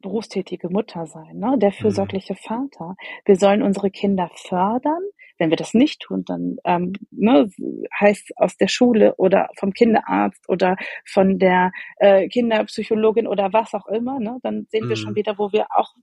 [0.00, 1.56] berufstätige Mutter sein, ne?
[1.58, 1.74] der mhm.
[1.74, 2.38] fürsorgliche mhm.
[2.38, 2.96] Vater.
[3.24, 5.02] Wir sollen unsere Kinder fördern.
[5.40, 7.48] Wenn wir das nicht tun, dann ähm, ne,
[8.00, 13.86] heißt aus der Schule oder vom Kinderarzt oder von der äh, Kinderpsychologin oder was auch
[13.86, 14.88] immer, ne, dann sehen mhm.
[14.88, 15.16] wir schon mhm.
[15.16, 15.94] wieder, wo wir auch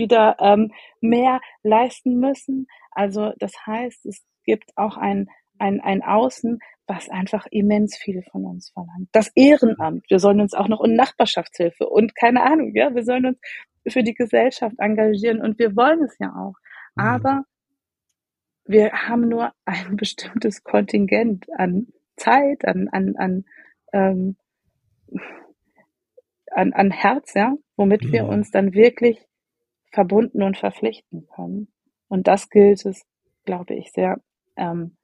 [0.00, 2.66] wieder ähm, mehr leisten müssen.
[2.90, 6.58] Also das heißt, es gibt auch ein, ein, ein Außen,
[6.88, 9.08] was einfach immens viel von uns verlangt.
[9.12, 13.26] Das Ehrenamt, wir sollen uns auch noch in Nachbarschaftshilfe und keine Ahnung, ja, wir sollen
[13.26, 13.38] uns
[13.86, 16.54] für die Gesellschaft engagieren und wir wollen es ja auch.
[16.96, 17.04] Mhm.
[17.04, 17.44] Aber
[18.64, 23.44] wir haben nur ein bestimmtes Kontingent an Zeit, an, an, an,
[23.92, 24.36] ähm,
[26.50, 28.12] an, an Herz, ja, womit mhm.
[28.12, 29.24] wir uns dann wirklich
[29.90, 31.68] verbunden und verpflichten können.
[32.08, 33.02] Und das gilt es,
[33.44, 34.20] glaube ich, sehr
[34.56, 34.96] ähm,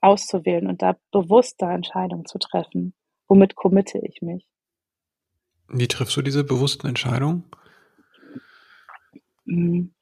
[0.00, 2.94] auszuwählen und da bewusster Entscheidungen zu treffen.
[3.28, 4.46] Womit committe ich mich?
[5.68, 7.44] Wie triffst du diese bewussten Entscheidungen?
[9.46, 9.94] Hm.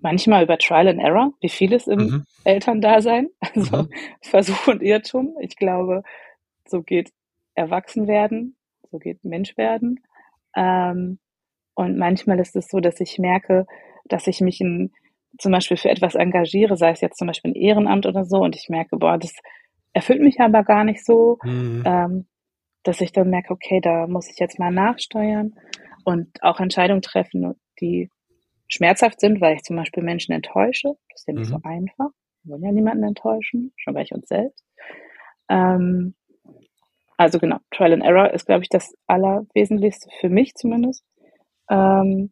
[0.00, 2.26] Manchmal über Trial and Error, wie vieles im mhm.
[2.42, 3.90] Elterndasein, also mhm.
[4.20, 5.36] Versuch und Irrtum.
[5.40, 6.02] Ich glaube,
[6.66, 7.12] so geht
[7.54, 8.56] Erwachsenwerden,
[8.90, 10.00] so geht Menschwerden.
[10.56, 11.20] Ähm,
[11.74, 13.66] und manchmal ist es so, dass ich merke,
[14.04, 14.92] dass ich mich in
[15.38, 18.54] zum Beispiel für etwas engagiere, sei es jetzt zum Beispiel ein Ehrenamt oder so, und
[18.54, 19.34] ich merke, boah, das
[19.92, 21.82] erfüllt mich aber gar nicht so, mhm.
[21.86, 22.26] ähm,
[22.82, 25.54] dass ich dann merke, okay, da muss ich jetzt mal nachsteuern
[26.04, 28.10] und auch Entscheidungen treffen, die
[28.68, 30.94] schmerzhaft sind, weil ich zum Beispiel Menschen enttäusche.
[31.10, 31.54] Das ist ja nicht mhm.
[31.54, 32.10] so einfach.
[32.44, 34.64] Wir wollen ja niemanden enttäuschen, schon bei uns selbst.
[35.48, 36.14] Ähm,
[37.16, 41.04] also genau, Trial and Error ist, glaube ich, das Allerwesentlichste für mich zumindest.
[41.72, 42.30] Ähm,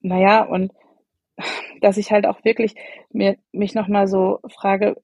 [0.00, 0.72] naja, und
[1.80, 2.74] dass ich halt auch wirklich
[3.10, 4.96] mir, mich nochmal so frage,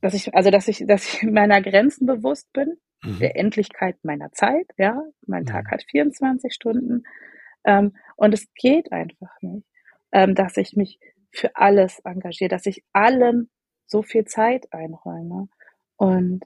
[0.00, 3.18] dass ich, also dass ich, dass ich meiner Grenzen bewusst bin, mhm.
[3.20, 5.00] der Endlichkeit meiner Zeit, ja.
[5.26, 5.46] Mein mhm.
[5.46, 7.04] Tag hat 24 Stunden.
[7.64, 9.66] Ähm, und es geht einfach nicht,
[10.10, 10.98] ähm, dass ich mich
[11.30, 13.48] für alles engagiere, dass ich allem
[13.86, 15.48] so viel Zeit einräume.
[15.96, 16.42] Und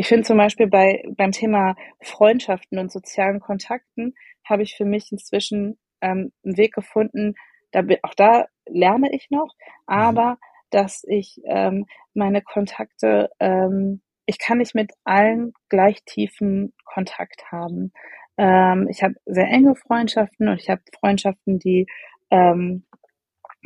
[0.00, 4.14] ich finde zum Beispiel bei, beim Thema Freundschaften und sozialen Kontakten
[4.48, 7.34] habe ich für mich inzwischen ähm, einen Weg gefunden,
[7.70, 9.54] da, auch da lerne ich noch,
[9.86, 9.94] mhm.
[9.94, 10.38] aber
[10.70, 11.84] dass ich ähm,
[12.14, 17.92] meine Kontakte, ähm, ich kann nicht mit allen gleich tiefen Kontakt haben.
[18.38, 21.84] Ähm, ich habe sehr enge Freundschaften und ich habe Freundschaften, die
[22.30, 22.86] ähm,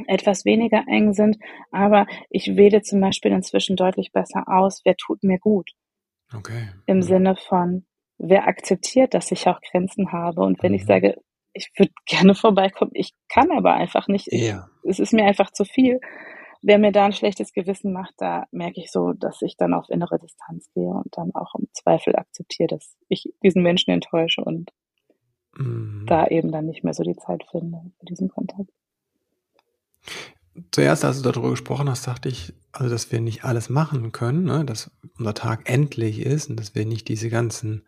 [0.08, 1.38] etwas weniger eng sind,
[1.70, 5.70] aber ich wähle zum Beispiel inzwischen deutlich besser aus, wer tut mir gut.
[6.36, 6.70] Okay.
[6.86, 7.02] Im.
[7.02, 7.84] Sinne von,
[8.18, 10.42] wer akzeptiert, dass ich auch Grenzen habe.
[10.42, 10.76] Und wenn mhm.
[10.76, 11.16] ich sage,
[11.52, 14.28] ich würde gerne vorbeikommen, ich kann aber einfach nicht.
[14.32, 14.68] Ja.
[14.84, 16.00] Es ist mir einfach zu viel.
[16.62, 19.90] Wer mir da ein schlechtes Gewissen macht, da merke ich so, dass ich dann auf
[19.90, 24.70] innere Distanz gehe und dann auch im Zweifel akzeptiere, dass ich diesen Menschen enttäusche und
[25.58, 26.04] mhm.
[26.06, 28.70] da eben dann nicht mehr so die Zeit finde für diesen Kontakt.
[30.70, 34.44] Zuerst, als du darüber gesprochen hast, dachte ich, also dass wir nicht alles machen können,
[34.44, 34.64] ne?
[34.64, 37.84] dass unser Tag endlich ist und dass wir nicht diese ganzen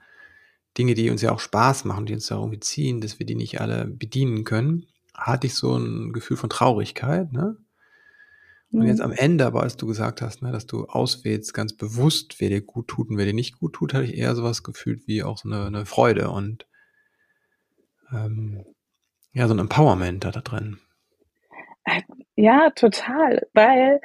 [0.79, 3.35] Dinge, die uns ja auch Spaß machen, die uns da irgendwie ziehen, dass wir die
[3.35, 7.33] nicht alle bedienen können, hatte ich so ein Gefühl von Traurigkeit.
[7.33, 7.57] Ne?
[8.73, 8.87] Und mhm.
[8.87, 12.51] jetzt am Ende, aber als du gesagt hast, ne, dass du auswählst ganz bewusst, wer
[12.51, 15.23] dir gut tut und wer dir nicht gut tut, hatte ich eher sowas gefühlt wie
[15.23, 16.67] auch so eine, eine Freude und
[18.13, 18.65] ähm,
[19.33, 20.79] ja, so ein Empowerment da, da drin.
[22.37, 24.01] Ja, total, weil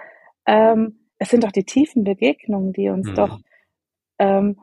[0.47, 3.15] ähm, es sind doch die tiefen Begegnungen, die uns mhm.
[3.15, 3.39] doch,
[4.17, 4.59] ähm,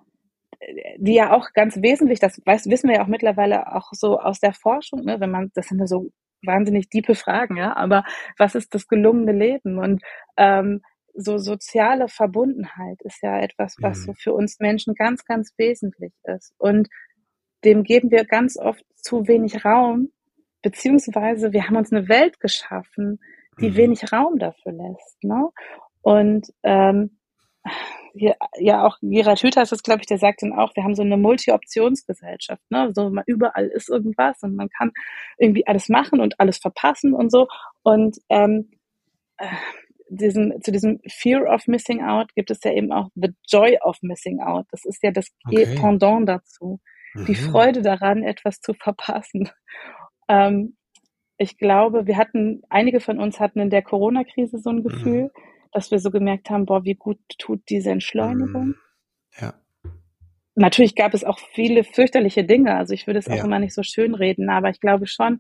[0.97, 4.41] die ja auch ganz wesentlich, das weiß, wissen wir ja auch mittlerweile auch so aus
[4.41, 6.11] der Forschung, ne, wenn man, das sind ja so
[6.43, 8.05] wahnsinnig diepe Fragen, ja, aber
[8.39, 9.79] was ist das gelungene Leben?
[9.79, 10.03] Und
[10.37, 10.83] ähm,
[11.15, 14.03] so soziale Verbundenheit ist ja etwas, was mhm.
[14.03, 16.55] so für uns Menschen ganz, ganz wesentlich ist.
[16.59, 16.89] Und
[17.65, 20.11] dem geben wir ganz oft zu wenig Raum,
[20.63, 23.21] beziehungsweise wir haben uns eine Welt geschaffen,
[23.61, 23.77] die mhm.
[23.77, 25.23] wenig Raum dafür lässt.
[25.23, 25.49] Ne?
[26.03, 27.19] Und ähm,
[28.15, 30.95] hier, ja, auch Gerhard Hüther ist es, glaube ich, der sagt dann auch, wir haben
[30.95, 32.91] so eine Multi-Optionsgesellschaft, ne?
[32.95, 34.93] So überall ist irgendwas und man kann
[35.39, 37.47] irgendwie alles machen und alles verpassen und so.
[37.83, 38.71] Und ähm,
[39.37, 39.47] äh,
[40.61, 44.41] zu diesem Fear of Missing Out gibt es ja eben auch the Joy of Missing
[44.41, 44.67] Out.
[44.71, 45.77] Das ist ja das okay.
[45.79, 46.81] Pendant dazu.
[47.15, 47.27] Mhm.
[47.27, 49.51] Die Freude daran, etwas zu verpassen.
[50.29, 50.78] Ähm,
[51.39, 54.83] ich glaube, wir hatten, einige von uns hatten in der Corona-Krise so ein mhm.
[54.85, 55.31] Gefühl, mhm
[55.73, 58.67] dass wir so gemerkt haben, boah, wie gut tut diese Entschleunigung.
[58.67, 58.77] Mhm.
[59.41, 59.55] Ja.
[60.55, 62.75] Natürlich gab es auch viele fürchterliche Dinge.
[62.75, 63.45] Also ich würde es auch ja.
[63.45, 65.39] immer nicht so schön reden, aber ich glaube schon,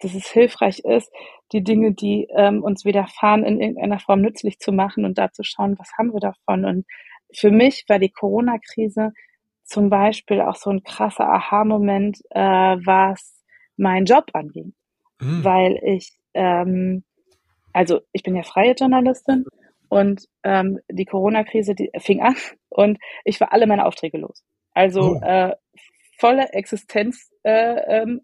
[0.00, 1.10] dass es hilfreich ist,
[1.52, 5.42] die Dinge, die ähm, uns widerfahren, in irgendeiner Form nützlich zu machen und da zu
[5.42, 6.64] schauen, was haben wir davon.
[6.64, 6.86] Und
[7.32, 9.12] für mich war die Corona-Krise
[9.62, 13.42] zum Beispiel auch so ein krasser Aha-Moment, äh, was
[13.76, 14.74] meinen Job anging.
[15.20, 15.44] Mhm.
[15.44, 17.04] Weil ich, ähm,
[17.72, 19.44] also ich bin ja freie Journalistin
[19.88, 22.36] und ähm, die Corona-Krise die fing an
[22.68, 24.44] und ich war alle meine Aufträge los.
[24.74, 25.24] Also oh.
[25.24, 25.54] äh,
[26.18, 28.20] volle Existenznot äh, ähm,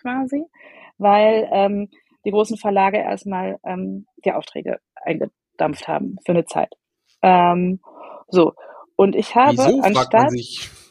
[0.00, 0.44] quasi,
[0.98, 1.88] weil ähm,
[2.24, 6.72] die großen Verlage erstmal ähm, die Aufträge eingedampft haben für eine Zeit.
[7.22, 7.80] Ähm,
[8.28, 8.52] so.
[8.96, 10.30] Und ich habe Wieso, anstatt.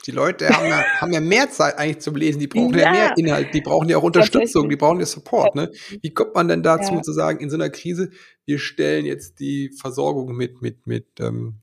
[0.05, 2.91] Die Leute haben ja, haben ja mehr Zeit eigentlich zum Lesen, die brauchen ja, ja
[2.91, 5.55] mehr Inhalt, die brauchen ja auch Unterstützung, die brauchen ja Support.
[5.55, 5.71] Ne?
[6.01, 7.01] Wie kommt man denn dazu ja.
[7.01, 8.09] zu sagen, in so einer Krise,
[8.45, 11.61] wir stellen jetzt die Versorgung mit, mit, mit ähm,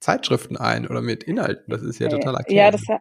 [0.00, 1.70] Zeitschriften ein oder mit Inhalten?
[1.70, 2.80] Das ist ja total erklärend.
[2.88, 3.00] Ja,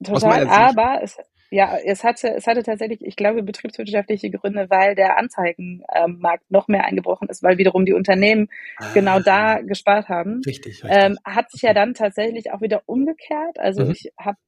[0.00, 1.16] das total, aber es,
[1.50, 6.84] ja, es hatte, es hatte tatsächlich, ich glaube, betriebswirtschaftliche Gründe, weil der Anzeigenmarkt noch mehr
[6.84, 10.40] eingebrochen ist, weil wiederum die Unternehmen ah, genau da gespart haben.
[10.46, 10.90] Richtig, richtig.
[10.92, 13.58] Ähm, hat sich ja dann tatsächlich auch wieder umgekehrt.
[13.58, 13.90] Also mhm.
[13.92, 14.38] ich habe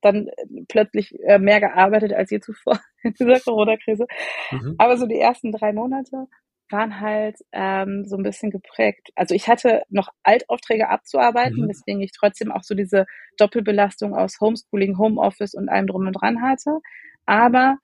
[0.00, 0.28] dann
[0.68, 4.06] plötzlich äh, mehr gearbeitet als je zuvor in dieser Corona-Krise.
[4.50, 4.74] Mhm.
[4.78, 6.26] Aber so die ersten drei Monate
[6.72, 9.10] waren halt ähm, so ein bisschen geprägt.
[9.14, 11.68] Also ich hatte noch Altaufträge abzuarbeiten, mhm.
[11.68, 13.06] weswegen ich trotzdem auch so diese
[13.36, 16.80] Doppelbelastung aus Homeschooling, Homeoffice und allem drum und dran hatte.
[17.26, 17.76] Aber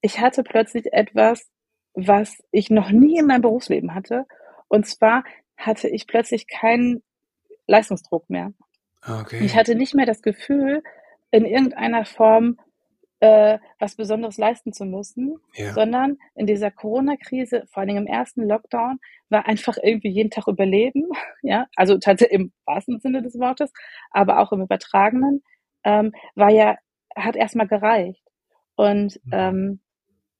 [0.00, 1.48] ich hatte plötzlich etwas,
[1.94, 4.26] was ich noch nie in meinem Berufsleben hatte.
[4.68, 5.24] Und zwar
[5.56, 7.02] hatte ich plötzlich keinen
[7.66, 8.52] Leistungsdruck mehr.
[9.02, 9.44] Okay.
[9.44, 10.82] Ich hatte nicht mehr das Gefühl,
[11.30, 12.58] in irgendeiner Form
[13.20, 15.72] äh, was Besonderes leisten zu müssen, ja.
[15.72, 18.98] sondern in dieser Corona-Krise, vor allem im ersten Lockdown,
[19.30, 21.08] war einfach irgendwie jeden Tag überleben,
[21.42, 23.72] ja, also tatsächlich im wahrsten Sinne des Wortes,
[24.10, 25.42] aber auch im übertragenen,
[25.84, 26.76] ähm, war ja,
[27.16, 28.22] hat erstmal gereicht.
[28.74, 29.32] Und mhm.
[29.32, 29.80] ähm,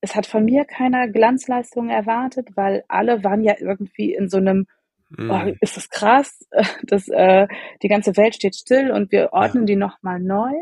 [0.02, 4.66] es hat von mir keiner Glanzleistung erwartet, weil alle waren ja irgendwie in so einem
[5.08, 5.30] mhm.
[5.30, 6.46] oh, ist das krass,
[6.84, 7.48] dass äh,
[7.82, 9.74] die ganze Welt steht still und wir ordnen ja.
[9.74, 10.52] die nochmal neu.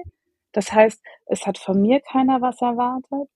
[0.55, 3.29] Das heißt, es hat von mir keiner was erwartet.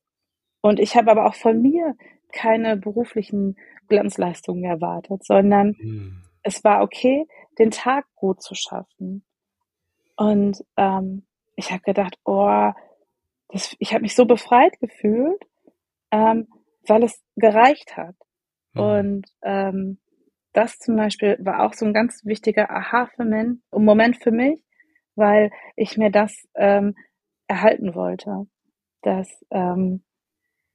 [0.61, 1.94] Und ich habe aber auch von mir
[2.33, 3.57] keine beruflichen
[3.88, 6.22] Glanzleistungen erwartet, sondern mhm.
[6.42, 7.26] es war okay,
[7.59, 9.24] den Tag gut zu schaffen.
[10.16, 11.26] Und ähm,
[11.57, 12.72] ich habe gedacht, oh,
[13.48, 15.42] das, ich habe mich so befreit gefühlt,
[16.11, 16.48] ähm,
[16.87, 18.14] weil es gereicht hat.
[18.74, 18.81] Mhm.
[18.81, 19.98] Und ähm,
[20.52, 24.62] das zum Beispiel war auch so ein ganz wichtiger Aha-Moment für mich,
[25.14, 26.94] weil ich mir das ähm,
[27.48, 28.46] erhalten wollte,
[29.02, 30.02] dass ähm,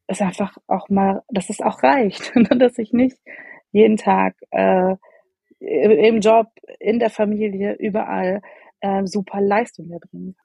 [0.08, 3.18] es einfach auch mal, dass es auch reicht, dass ich nicht
[3.72, 4.96] jeden Tag äh,
[5.60, 6.48] im Job,
[6.80, 8.42] in der Familie, überall
[8.82, 10.36] äh, super Leistung erbringen.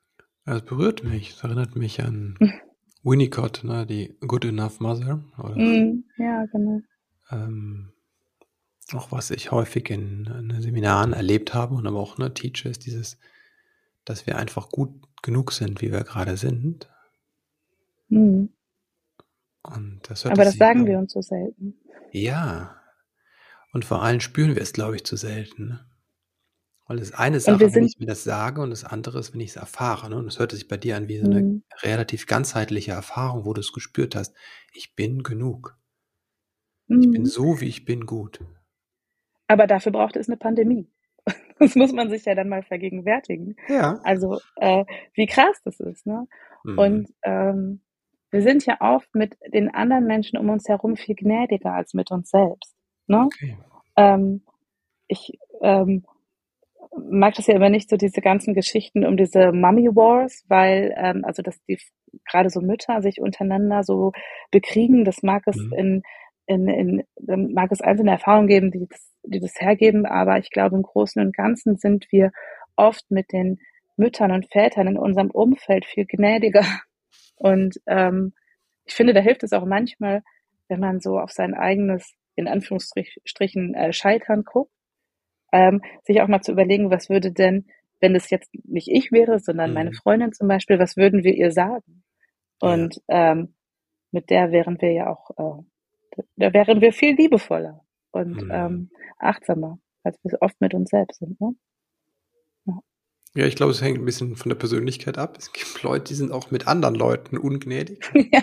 [0.44, 1.32] Das berührt mich.
[1.32, 2.38] Das erinnert mich an
[3.02, 5.22] Winnicott, ne, die Good Enough Mother.
[5.38, 6.80] Oder, mm, ja, genau.
[7.30, 7.92] Ähm,
[8.94, 12.86] auch was ich häufig in, in, Seminaren erlebt habe und aber auch ne, teache, ist
[12.86, 13.18] dieses,
[14.08, 14.90] dass wir einfach gut
[15.22, 16.88] genug sind, wie wir gerade sind.
[18.08, 18.50] Mhm.
[19.62, 21.74] Und das Aber das sagen wir uns so selten.
[22.12, 22.76] Ja.
[23.72, 25.68] Und vor allem spüren wir es, glaube ich, zu selten.
[25.68, 25.86] Ne?
[26.86, 29.50] Weil das eine Sache, wenn ich mir das sage, und das andere ist, wenn ich
[29.50, 30.08] es erfahre.
[30.08, 30.16] Ne?
[30.16, 31.62] Und das hörte sich bei dir an wie so eine mhm.
[31.82, 34.34] relativ ganzheitliche Erfahrung, wo du es gespürt hast.
[34.72, 35.76] Ich bin genug.
[36.86, 37.00] Mhm.
[37.00, 37.26] Ich bin mhm.
[37.26, 38.40] so, wie ich bin, gut.
[39.48, 40.90] Aber dafür braucht es eine Pandemie.
[41.60, 43.56] Das muss man sich ja dann mal vergegenwärtigen.
[43.68, 43.98] Ja.
[44.04, 46.06] Also, äh, wie krass das ist.
[46.06, 46.26] Ne?
[46.64, 46.78] Mhm.
[46.78, 47.80] Und ähm,
[48.30, 52.10] wir sind ja oft mit den anderen Menschen um uns herum viel gnädiger als mit
[52.10, 52.74] uns selbst.
[53.06, 53.24] Ne?
[53.24, 53.56] Okay.
[53.96, 54.42] Ähm,
[55.08, 56.04] ich ähm,
[56.96, 61.24] mag das ja immer nicht so diese ganzen Geschichten um diese Mummy Wars, weil ähm,
[61.24, 61.78] also dass die
[62.28, 64.12] gerade so Mütter sich untereinander so
[64.50, 65.72] bekriegen, das mag es mhm.
[65.72, 66.02] in
[66.48, 70.76] in, in, mag es einzelne Erfahrungen geben, die das, die das hergeben, aber ich glaube,
[70.76, 72.30] im Großen und Ganzen sind wir
[72.76, 73.58] oft mit den
[73.96, 76.64] Müttern und Vätern in unserem Umfeld viel gnädiger.
[77.36, 78.32] Und ähm,
[78.84, 80.22] ich finde, da hilft es auch manchmal,
[80.66, 84.72] wenn man so auf sein eigenes, in Anführungsstrichen, äh, Scheitern guckt
[85.52, 87.66] ähm, sich auch mal zu überlegen, was würde denn,
[88.00, 89.74] wenn es jetzt nicht ich wäre, sondern mhm.
[89.74, 92.04] meine Freundin zum Beispiel, was würden wir ihr sagen?
[92.60, 93.32] Und ja.
[93.32, 93.54] ähm,
[94.10, 95.62] mit der wären wir ja auch, äh,
[96.36, 98.50] da wären wir viel liebevoller und mhm.
[98.52, 101.40] ähm, achtsamer, als wir oft mit uns selbst sind.
[101.40, 101.54] Ne?
[102.66, 102.78] Ja.
[103.34, 105.36] ja, ich glaube, es hängt ein bisschen von der Persönlichkeit ab.
[105.38, 108.10] Es gibt Leute, die sind auch mit anderen Leuten ungnädig.
[108.14, 108.42] ja,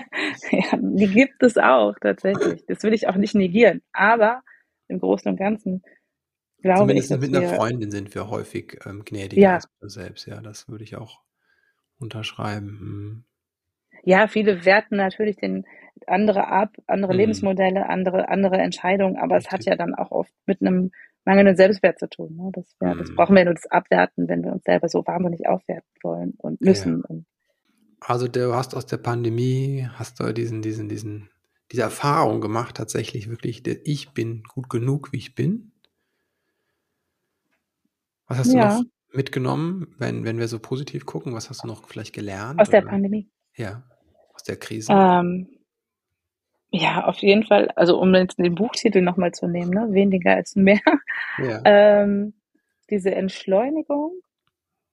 [0.51, 2.65] ja, die gibt es auch tatsächlich.
[2.67, 3.81] Das will ich auch nicht negieren.
[3.93, 4.41] Aber
[4.87, 5.83] im Großen und Ganzen
[6.65, 9.55] glaube Zumindest ich, mit einer Freundin sind wir häufig ähm, gnädiger ja.
[9.55, 10.25] als wir selbst.
[10.25, 11.21] Ja, das würde ich auch
[11.97, 12.79] unterschreiben.
[12.79, 13.23] Hm.
[14.03, 15.65] Ja, viele werten natürlich den
[16.07, 17.19] andere ab, andere hm.
[17.19, 19.47] Lebensmodelle, andere andere Entscheidungen, aber Richtig.
[19.47, 20.91] es hat ja dann auch oft mit einem
[21.25, 22.35] mangelnden Selbstwert zu tun.
[22.35, 22.51] Ne?
[22.53, 22.99] Das, wär, hm.
[22.99, 26.61] das brauchen wir nur das abwerten, wenn wir uns selber so wahnsinnig aufwerten wollen und
[26.61, 26.99] müssen.
[26.99, 27.05] Ja.
[27.09, 27.25] Und
[27.99, 31.29] also du hast aus der Pandemie, hast du diesen, diesen, diesen,
[31.71, 35.71] diese Erfahrung gemacht, tatsächlich wirklich, ich bin gut genug, wie ich bin.
[38.27, 38.69] Was hast ja.
[38.69, 41.33] du noch mitgenommen, wenn, wenn wir so positiv gucken?
[41.33, 42.59] Was hast du noch vielleicht gelernt?
[42.59, 42.91] Aus der oder?
[42.91, 43.29] Pandemie.
[43.55, 43.83] Ja,
[44.33, 44.91] aus der Krise.
[44.91, 45.47] Ähm,
[46.77, 47.69] ja, auf jeden Fall.
[47.75, 49.87] Also um jetzt den Buchtitel nochmal zu nehmen, ne?
[49.91, 50.81] weniger ist mehr.
[51.37, 51.61] Ja.
[51.65, 52.33] Ähm,
[52.89, 54.11] diese Entschleunigung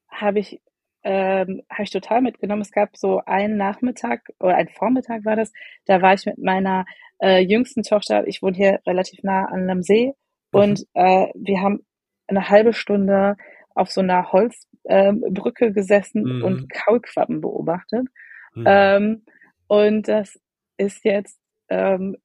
[0.08, 0.60] habe ich,
[1.02, 2.62] ähm, hab ich total mitgenommen.
[2.62, 5.52] Es gab so einen Nachmittag oder einen Vormittag war das,
[5.86, 6.84] da war ich mit meiner
[7.20, 10.14] äh, jüngsten Tochter, ich wohne hier relativ nah an einem See
[10.52, 10.60] mhm.
[10.60, 11.84] und äh, wir haben
[12.28, 13.36] eine halbe Stunde
[13.74, 16.44] auf so einer Holzbrücke ähm, gesessen mhm.
[16.44, 18.06] und Kaulquappen beobachtet.
[18.54, 18.64] Mhm.
[18.66, 19.22] Ähm,
[19.66, 20.38] und das
[20.76, 22.16] ist jetzt, ähm,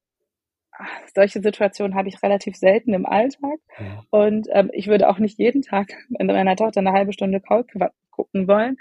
[1.14, 3.60] solche Situationen habe ich relativ selten im Alltag.
[3.80, 4.04] Ja.
[4.10, 7.98] Und ähm, ich würde auch nicht jeden Tag mit meiner Tochter eine halbe Stunde Kaulquappen
[8.12, 8.78] gucken wollen.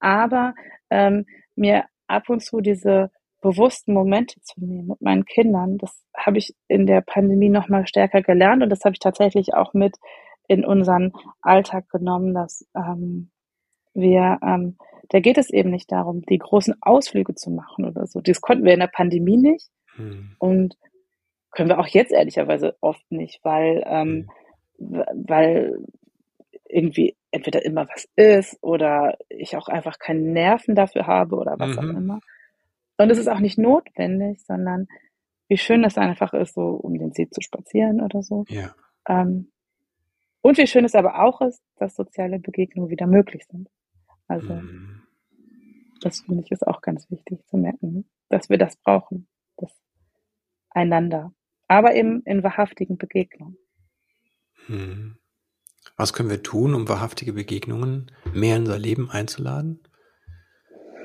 [0.00, 0.54] Aber
[0.90, 6.38] ähm, mir ab und zu diese bewussten Momente zu nehmen mit meinen Kindern, das habe
[6.38, 9.96] ich in der Pandemie noch mal stärker gelernt und das habe ich tatsächlich auch mit
[10.48, 11.12] in unseren
[11.42, 13.30] Alltag genommen, dass ähm,
[13.92, 14.76] wir, ähm,
[15.10, 18.20] da geht es eben nicht darum, die großen Ausflüge zu machen oder so.
[18.20, 20.36] Das konnten wir in der Pandemie nicht hm.
[20.38, 20.76] und
[21.50, 24.28] können wir auch jetzt ehrlicherweise oft nicht, weil, ähm,
[24.78, 25.04] hm.
[25.26, 25.78] weil
[26.68, 31.70] irgendwie entweder immer was ist oder ich auch einfach keine Nerven dafür habe oder was
[31.70, 31.78] mhm.
[31.78, 32.20] auch immer.
[32.96, 34.86] Und es ist auch nicht notwendig, sondern
[35.48, 38.44] wie schön es einfach ist, so um den See zu spazieren oder so.
[38.48, 38.74] Ja.
[39.08, 39.50] Ähm,
[40.40, 43.68] und wie schön es aber auch ist, dass soziale Begegnungen wieder möglich sind.
[44.28, 45.02] Also, mhm.
[46.02, 49.26] das finde ich ist auch ganz wichtig zu merken, dass wir das brauchen,
[50.74, 51.32] einander.
[51.68, 53.56] Aber eben in wahrhaftigen Begegnungen.
[54.68, 55.16] Mhm.
[55.96, 59.80] Was können wir tun, um wahrhaftige Begegnungen mehr in unser Leben einzuladen?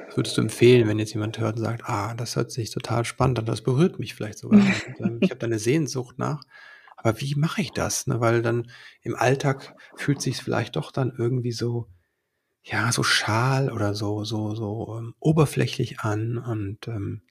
[0.08, 3.06] Was würdest du empfehlen, wenn jetzt jemand hört und sagt, ah, das hört sich total
[3.06, 4.60] spannend an, das berührt mich vielleicht sogar.
[5.22, 6.44] Ich habe da eine Sehnsucht nach.
[6.98, 8.08] Aber wie mache ich das?
[8.08, 8.20] Ne?
[8.20, 8.70] Weil dann
[9.04, 11.88] im Alltag fühlt sich vielleicht doch dann irgendwie so,
[12.64, 16.38] ja, so schal oder so, so, so ähm, oberflächlich an.
[16.38, 17.22] Und ähm,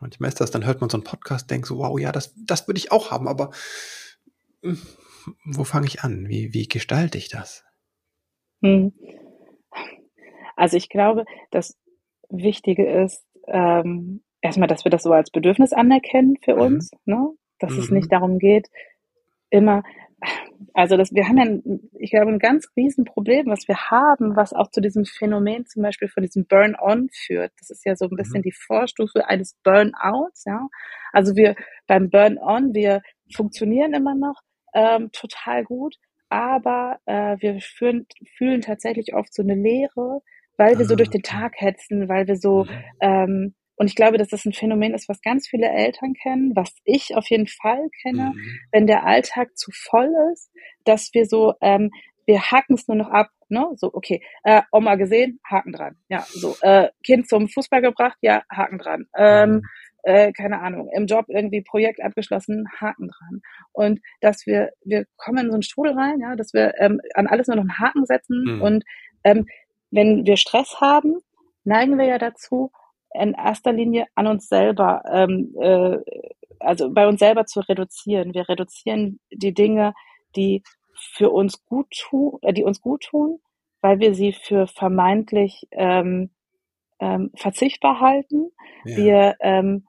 [0.00, 2.66] manchmal ist das, dann hört man so einen Podcast, denkt so, wow, ja, das, das
[2.68, 3.50] würde ich auch haben, aber
[4.62, 4.74] äh,
[5.44, 6.28] wo fange ich an?
[6.28, 7.64] Wie, wie gestalte ich das?
[8.62, 8.92] Hm.
[10.56, 11.76] Also ich glaube, das
[12.28, 16.60] Wichtige ist, ähm, erstmal, dass wir das so als Bedürfnis anerkennen für mhm.
[16.60, 17.30] uns, ne?
[17.58, 17.78] dass mhm.
[17.78, 18.68] es nicht darum geht,
[19.50, 19.82] immer,
[20.74, 24.70] also das, wir haben ja, ich glaube, ein ganz Riesenproblem, was wir haben, was auch
[24.70, 27.52] zu diesem Phänomen zum Beispiel von diesem Burn-on führt.
[27.58, 28.44] Das ist ja so ein bisschen mhm.
[28.44, 30.68] die Vorstufe eines Burnouts, ja.
[31.12, 31.54] Also wir
[31.86, 33.02] beim Burn-on, wir
[33.34, 34.40] funktionieren immer noch
[34.74, 35.96] ähm, total gut,
[36.28, 38.06] aber äh, wir führen,
[38.36, 40.20] fühlen tatsächlich oft so eine Leere,
[40.56, 42.70] weil wir so durch den ah, Tag hetzen, weil wir so mhm.
[43.00, 46.74] ähm, und ich glaube, dass das ein Phänomen ist, was ganz viele Eltern kennen, was
[46.84, 48.60] ich auf jeden Fall kenne, mhm.
[48.72, 50.50] wenn der Alltag zu voll ist,
[50.84, 51.90] dass wir so, ähm,
[52.26, 53.66] wir haken es nur noch ab, ne?
[53.76, 55.96] So, okay, äh, Oma gesehen, Haken dran.
[56.08, 59.06] Ja, so, äh, Kind zum Fußball gebracht, ja, Haken dran.
[59.16, 59.62] Ähm, mhm.
[60.04, 63.42] äh, keine Ahnung, im Job irgendwie Projekt abgeschlossen, Haken dran.
[63.72, 67.26] Und dass wir, wir kommen in so einen Strudel rein, ja, dass wir ähm, an
[67.26, 68.56] alles nur noch einen Haken setzen.
[68.56, 68.62] Mhm.
[68.62, 68.84] Und
[69.24, 69.46] ähm,
[69.90, 71.18] wenn wir Stress haben,
[71.64, 72.70] neigen wir ja dazu,
[73.14, 75.98] in erster Linie an uns selber, ähm, äh,
[76.60, 78.34] also bei uns selber zu reduzieren.
[78.34, 79.94] Wir reduzieren die Dinge,
[80.36, 80.62] die
[80.94, 83.40] für uns gut tun, äh, die uns gut tun,
[83.80, 86.30] weil wir sie für vermeintlich ähm,
[87.00, 88.50] ähm, verzichtbar halten.
[88.84, 88.96] Ja.
[88.96, 89.86] Wir ähm,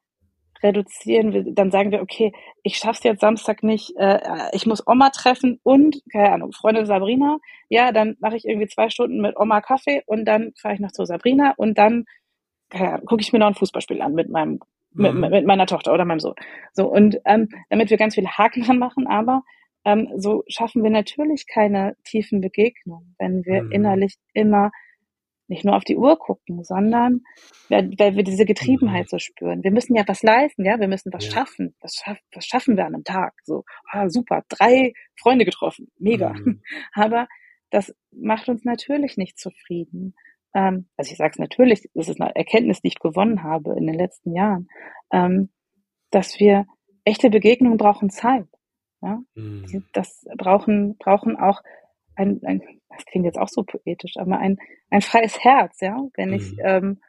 [0.63, 2.31] reduzieren, wir, dann sagen wir, okay,
[2.63, 4.19] ich schaff's jetzt Samstag nicht, äh,
[4.53, 8.89] ich muss Oma treffen und, keine Ahnung, Freundin Sabrina, ja, dann mache ich irgendwie zwei
[8.89, 12.05] Stunden mit Oma Kaffee und dann fahre ich noch zu Sabrina und dann
[12.69, 14.59] gucke ich mir noch ein Fußballspiel an mit meinem
[14.91, 15.19] mit, mhm.
[15.21, 16.35] mit meiner Tochter oder meinem Sohn.
[16.73, 19.43] So und ähm, damit wir ganz viele Haken dran machen, aber
[19.83, 23.71] ähm, so schaffen wir natürlich keine tiefen Begegnungen, wenn wir mhm.
[23.71, 24.71] innerlich immer
[25.47, 27.21] nicht nur auf die Uhr gucken, sondern
[27.69, 29.09] weil, weil wir diese Getriebenheit mhm.
[29.09, 29.63] so spüren.
[29.63, 31.31] Wir müssen ja was leisten, ja, wir müssen was ja.
[31.31, 31.75] schaffen.
[31.81, 33.33] Was, schaff, was schaffen wir an einem Tag?
[33.43, 36.33] So, ah, super, drei Freunde getroffen, mega.
[36.33, 36.61] Mhm.
[36.93, 37.27] Aber
[37.69, 40.15] das macht uns natürlich nicht zufrieden.
[40.55, 43.85] Ähm, also ich sage es natürlich, das ist eine Erkenntnis, die ich gewonnen habe in
[43.85, 44.69] den letzten Jahren,
[45.11, 45.49] ähm,
[46.09, 46.65] dass wir
[47.03, 48.47] echte Begegnungen brauchen Zeit.
[49.01, 49.19] Ja?
[49.35, 49.85] Mhm.
[49.93, 51.61] Das brauchen, brauchen auch
[52.15, 54.57] ein, ein, das klingt jetzt auch so poetisch, aber ein,
[54.89, 56.35] ein freies Herz, ja, wenn mhm.
[56.35, 57.01] ich ähm,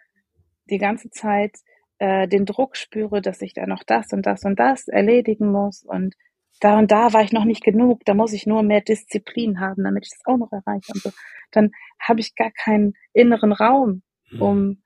[0.68, 1.56] die ganze Zeit
[1.98, 5.84] äh, den Druck spüre, dass ich da noch das und das und das erledigen muss
[5.84, 6.16] und
[6.60, 9.84] da und da war ich noch nicht genug, da muss ich nur mehr Disziplin haben,
[9.84, 11.10] damit ich das auch noch erreiche und so,
[11.50, 14.42] dann habe ich gar keinen inneren Raum, mhm.
[14.42, 14.82] um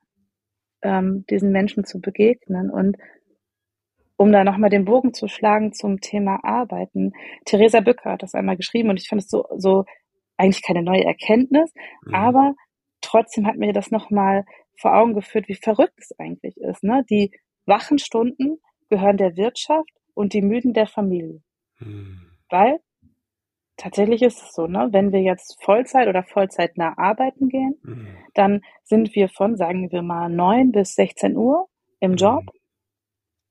[0.82, 2.96] ähm, diesen Menschen zu begegnen und
[4.16, 7.12] um da nochmal den Bogen zu schlagen zum Thema Arbeiten.
[7.46, 9.84] Theresa Bücker hat das einmal geschrieben und ich fand es so, so
[10.36, 11.72] eigentlich keine neue Erkenntnis,
[12.04, 12.14] mhm.
[12.14, 12.54] aber
[13.00, 14.44] trotzdem hat mir das nochmal
[14.76, 16.82] vor Augen geführt, wie verrückt es eigentlich ist.
[16.82, 17.04] Ne?
[17.08, 17.32] Die
[17.66, 18.58] wachen Stunden
[18.88, 21.42] gehören der Wirtschaft und die müden der Familie.
[21.80, 22.20] Mhm.
[22.48, 22.80] Weil
[23.76, 24.88] tatsächlich ist es so, ne?
[24.92, 28.08] wenn wir jetzt Vollzeit oder Vollzeitnah arbeiten gehen, mhm.
[28.34, 31.66] dann sind wir von, sagen wir mal, 9 bis 16 Uhr
[32.00, 32.60] im Job mhm.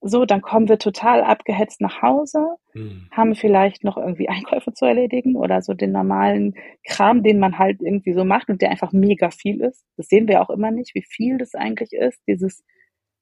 [0.01, 3.09] So, dann kommen wir total abgehetzt nach Hause, mhm.
[3.11, 6.55] haben vielleicht noch irgendwie Einkäufe zu erledigen oder so den normalen
[6.85, 9.83] Kram, den man halt irgendwie so macht und der einfach mega viel ist.
[9.97, 12.63] Das sehen wir auch immer nicht, wie viel das eigentlich ist, dieses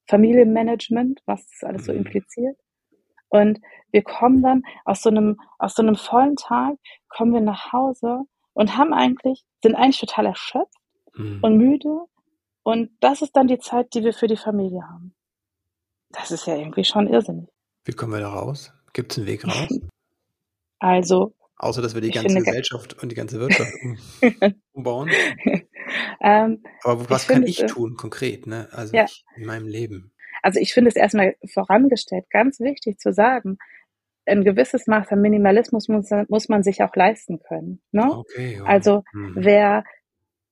[0.06, 1.98] Familienmanagement, was das alles so mhm.
[1.98, 2.56] impliziert.
[3.28, 3.60] Und
[3.90, 6.76] wir kommen dann aus so einem, aus so einem vollen Tag,
[7.08, 8.22] kommen wir nach Hause
[8.52, 10.74] und haben eigentlich, sind eigentlich total erschöpft
[11.14, 11.40] mhm.
[11.42, 12.00] und müde.
[12.62, 15.14] Und das ist dann die Zeit, die wir für die Familie haben.
[16.10, 17.48] Das ist ja irgendwie schon irrsinnig.
[17.84, 18.72] Wie kommen wir da raus?
[18.92, 19.68] Gibt es einen Weg raus?
[20.80, 21.34] Also.
[21.56, 23.72] Außer, dass wir die ganze Gesellschaft und die ganze Wirtschaft
[24.72, 25.10] umbauen.
[26.20, 28.68] ähm, Aber was ich kann ich tun, konkret, ne?
[28.70, 29.06] Also ja.
[29.06, 30.12] ich, in meinem Leben?
[30.48, 33.58] Also ich finde es erstmal vorangestellt ganz wichtig zu sagen,
[34.24, 37.82] ein gewisses Maß an Minimalismus muss, muss man sich auch leisten können.
[37.92, 38.10] Ne?
[38.10, 38.64] Okay, oh.
[38.64, 39.34] Also hm.
[39.36, 39.84] wer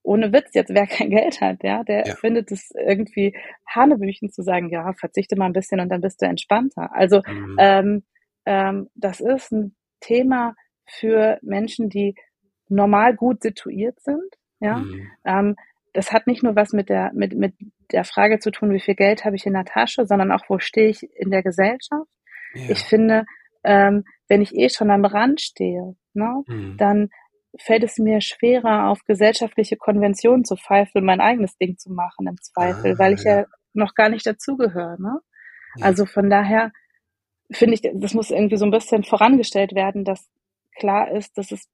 [0.02, 2.14] ohne Witz jetzt, wer kein Geld hat, ja, der ja.
[2.14, 3.34] findet es irgendwie
[3.66, 6.94] Hanebüchen zu sagen, ja, verzichte mal ein bisschen und dann bist du entspannter.
[6.94, 7.56] Also mhm.
[7.58, 8.02] ähm,
[8.44, 12.16] ähm, das ist ein Thema für Menschen, die
[12.68, 14.34] normal gut situiert sind.
[14.60, 15.10] Ja, mhm.
[15.24, 15.56] ähm,
[15.94, 17.54] das hat nicht nur was mit der mit mit
[17.92, 20.58] der Frage zu tun, wie viel Geld habe ich in der Tasche, sondern auch wo
[20.58, 22.08] stehe ich in der Gesellschaft.
[22.54, 22.70] Ja.
[22.70, 23.24] Ich finde,
[23.64, 26.76] ähm, wenn ich eh schon am Rand stehe, ne, mhm.
[26.76, 27.08] dann
[27.58, 32.26] fällt es mir schwerer, auf gesellschaftliche Konventionen zu pfeifen und mein eigenes Ding zu machen
[32.26, 33.40] im Zweifel, ah, weil ich ja.
[33.40, 33.46] ja.
[33.72, 35.00] noch gar nicht dazugehöre.
[35.00, 35.20] Ne?
[35.76, 35.86] Ja.
[35.86, 36.72] Also von daher
[37.50, 40.28] finde ich, das muss irgendwie so ein bisschen vorangestellt werden, dass
[40.78, 41.68] klar ist, dass es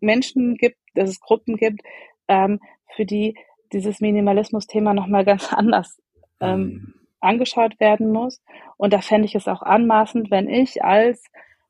[0.00, 1.80] Menschen gibt, dass es Gruppen gibt,
[2.28, 2.60] ähm,
[2.94, 3.36] für die
[3.76, 6.00] dieses Minimalismus-Thema nochmal ganz anders
[6.40, 6.94] ähm, mhm.
[7.20, 8.42] angeschaut werden muss.
[8.76, 11.22] Und da fände ich es auch anmaßend, wenn ich als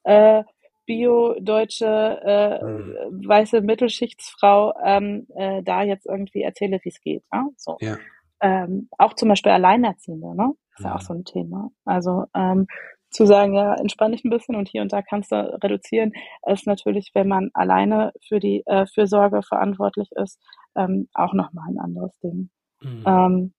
[0.04, 0.44] äh,
[0.86, 3.28] bio-deutsche äh, mhm.
[3.28, 7.24] weiße Mittelschichtsfrau ähm, äh, da jetzt irgendwie erzähle, wie es geht.
[7.32, 7.50] Ne?
[7.56, 7.76] So.
[7.80, 7.98] Ja.
[8.40, 10.52] Ähm, auch zum Beispiel Alleinerziehende, ne?
[10.76, 10.90] Ist ja.
[10.90, 11.70] ja auch so ein Thema.
[11.84, 12.66] Also ähm,
[13.10, 16.12] zu sagen, ja, entspann dich ein bisschen und hier und da kannst du reduzieren,
[16.46, 20.40] ist natürlich, wenn man alleine für die äh, Fürsorge verantwortlich ist,
[20.76, 22.50] ähm, auch nochmal ein anderes Ding.
[22.80, 23.04] Mhm.
[23.06, 23.54] Ähm,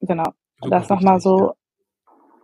[0.00, 0.30] genau.
[0.60, 1.54] Super das nochmal so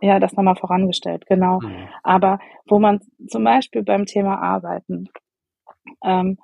[0.01, 1.59] ja, das nochmal vorangestellt, genau.
[1.59, 1.89] Mhm.
[2.03, 5.09] Aber wo man zum Beispiel beim Thema Arbeiten,
[6.03, 6.37] ähm,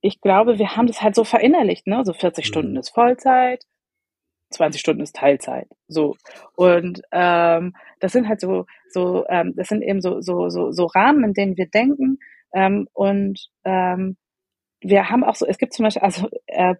[0.00, 2.04] ich glaube, wir haben das halt so verinnerlicht, ne?
[2.04, 2.46] So 40 mhm.
[2.46, 3.64] Stunden ist Vollzeit,
[4.50, 5.68] 20 Stunden ist Teilzeit.
[5.88, 6.16] So.
[6.56, 10.86] Und ähm, das sind halt so, so, ähm, das sind eben so, so, so, so
[10.86, 12.18] Rahmen, in denen wir denken.
[12.54, 14.16] Ähm, und ähm,
[14.80, 16.74] wir haben auch so, es gibt zum Beispiel, also äh,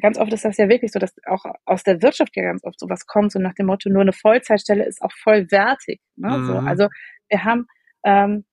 [0.00, 2.78] ganz oft ist das ja wirklich so, dass auch aus der Wirtschaft ja ganz oft
[2.78, 6.00] sowas kommt, so nach dem Motto, nur eine Vollzeitstelle ist auch vollwertig.
[6.16, 6.36] Ne?
[6.36, 6.46] Mhm.
[6.46, 6.88] So, also
[7.28, 7.66] wir haben
[8.04, 8.44] ähm,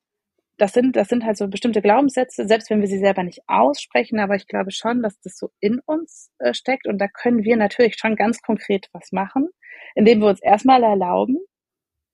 [0.58, 4.20] das sind, das sind halt so bestimmte Glaubenssätze, selbst wenn wir sie selber nicht aussprechen,
[4.20, 7.58] aber ich glaube schon, dass das so in uns äh, steckt und da können wir
[7.58, 9.50] natürlich schon ganz konkret was machen,
[9.96, 11.38] indem wir uns erstmal erlauben,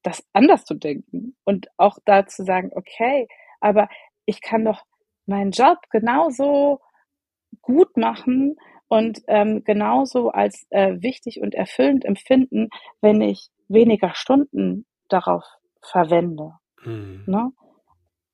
[0.04, 3.28] das anders zu denken und auch da zu sagen, okay,
[3.60, 3.90] aber
[4.26, 4.86] ich kann doch
[5.26, 6.80] meinen Job genauso
[7.62, 8.56] gut machen
[8.88, 12.70] und ähm, genauso als äh, wichtig und erfüllend empfinden,
[13.02, 15.44] wenn ich weniger Stunden darauf
[15.82, 16.54] verwende.
[16.84, 17.24] Mhm.
[17.28, 17.52] Ne?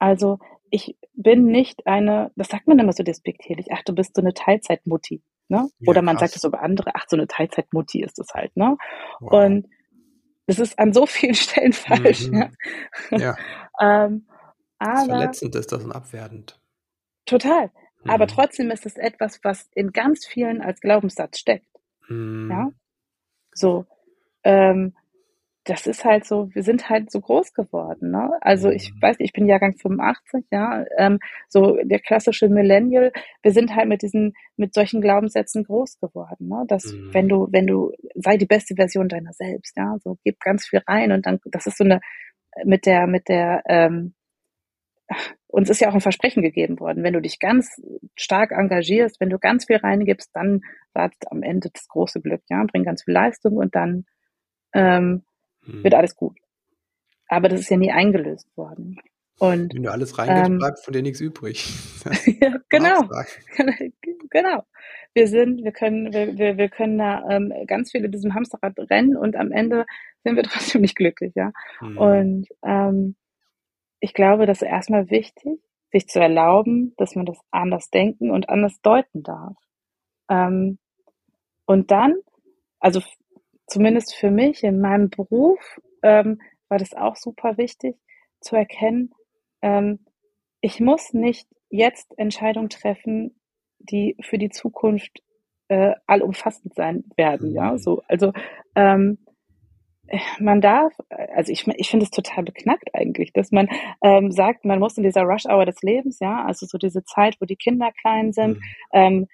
[0.06, 0.38] Also
[0.70, 4.36] ich bin nicht eine, das sagt man immer so despektierlich, ach, du bist so eine
[4.36, 5.24] Teilzeitmutti.
[5.48, 5.68] Ne?
[5.80, 6.30] Ja, Oder man krass.
[6.30, 8.56] sagt es über andere, ach, so eine Teilzeitmutti ist es halt.
[8.56, 8.78] Ne?
[9.20, 9.46] Wow.
[9.46, 9.68] Und
[10.46, 12.28] das ist an so vielen Stellen falsch.
[12.28, 12.52] Mhm.
[13.10, 13.18] Ja.
[13.18, 13.36] ja.
[14.06, 14.28] ähm,
[14.78, 16.62] aber, verletzend ist das und abwertend.
[17.26, 17.72] Total.
[18.04, 18.12] Mhm.
[18.12, 21.66] Aber trotzdem ist es etwas, was in ganz vielen als Glaubenssatz steckt.
[22.10, 22.52] Mhm.
[22.52, 22.70] Ja.
[23.54, 23.88] So.
[24.44, 24.96] Ähm,
[25.66, 28.12] das ist halt so, wir sind halt so groß geworden.
[28.12, 28.32] Ne?
[28.42, 29.02] Also ich mhm.
[29.02, 33.12] weiß nicht, ich bin Jahrgang 85, ja, ähm, so der klassische Millennial.
[33.42, 36.48] Wir sind halt mit diesen, mit solchen Glaubenssätzen groß geworden.
[36.48, 36.66] Ne?
[36.68, 37.14] Dass mhm.
[37.14, 40.82] wenn du, wenn du, sei die beste Version deiner selbst, ja, so gib ganz viel
[40.88, 42.00] rein und dann, das ist so eine
[42.64, 44.14] mit der, mit der, ähm,
[45.48, 47.82] uns ist ja auch ein Versprechen gegeben worden, wenn du dich ganz
[48.16, 50.62] stark engagierst, wenn du ganz viel reingibst, dann
[50.94, 54.06] wartet am Ende das große Glück, ja, bring ganz viel Leistung und dann
[54.74, 55.24] ähm,
[55.66, 55.84] hm.
[55.84, 56.38] wird alles gut.
[57.28, 59.00] Aber das ist ja nie eingelöst worden.
[59.38, 61.66] Und, Wenn du alles reingibst, ähm, bleibt von dir nichts übrig.
[62.42, 63.02] ja, genau.
[64.30, 64.64] genau.
[65.14, 68.78] Wir sind, wir können, wir, wir, wir können da ähm, ganz viel in diesem Hamsterrad
[68.90, 69.86] rennen und am Ende
[70.24, 71.52] sind wir trotzdem nicht glücklich, ja.
[71.82, 71.98] Mhm.
[71.98, 73.16] Und ähm,
[74.00, 75.60] ich glaube, das ist erstmal wichtig,
[75.92, 79.56] sich zu erlauben, dass man das anders denken und anders deuten darf.
[80.30, 80.78] Ähm,
[81.66, 82.16] und dann,
[82.80, 83.02] also
[83.68, 86.40] zumindest für mich in meinem Beruf ähm,
[86.70, 87.96] war das auch super wichtig
[88.42, 89.14] zu erkennen,
[89.62, 90.00] ähm,
[90.62, 93.40] ich muss nicht jetzt Entscheidungen treffen,
[93.80, 95.22] die für die Zukunft
[95.68, 97.52] äh, allumfassend sein werden.
[97.54, 97.78] Ja, mhm.
[97.78, 98.34] so also
[98.76, 99.20] ähm,
[100.40, 103.68] man darf, also ich, ich finde es total beknackt eigentlich, dass man
[104.04, 107.46] ähm, sagt, man muss in dieser Rush-Hour des Lebens, ja, also so diese Zeit, wo
[107.46, 108.64] die Kinder klein sind, mhm.
[108.94, 109.28] ähm,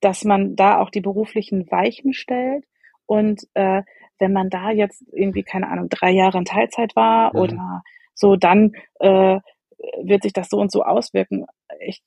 [0.00, 2.64] dass man da auch die beruflichen Weichen stellt
[3.08, 3.82] und äh,
[4.18, 7.40] wenn man da jetzt irgendwie, keine Ahnung, drei Jahre in Teilzeit war mhm.
[7.40, 7.82] oder
[8.14, 9.40] so, dann äh,
[10.02, 11.46] wird sich das so und so auswirken.
[11.80, 12.02] Ich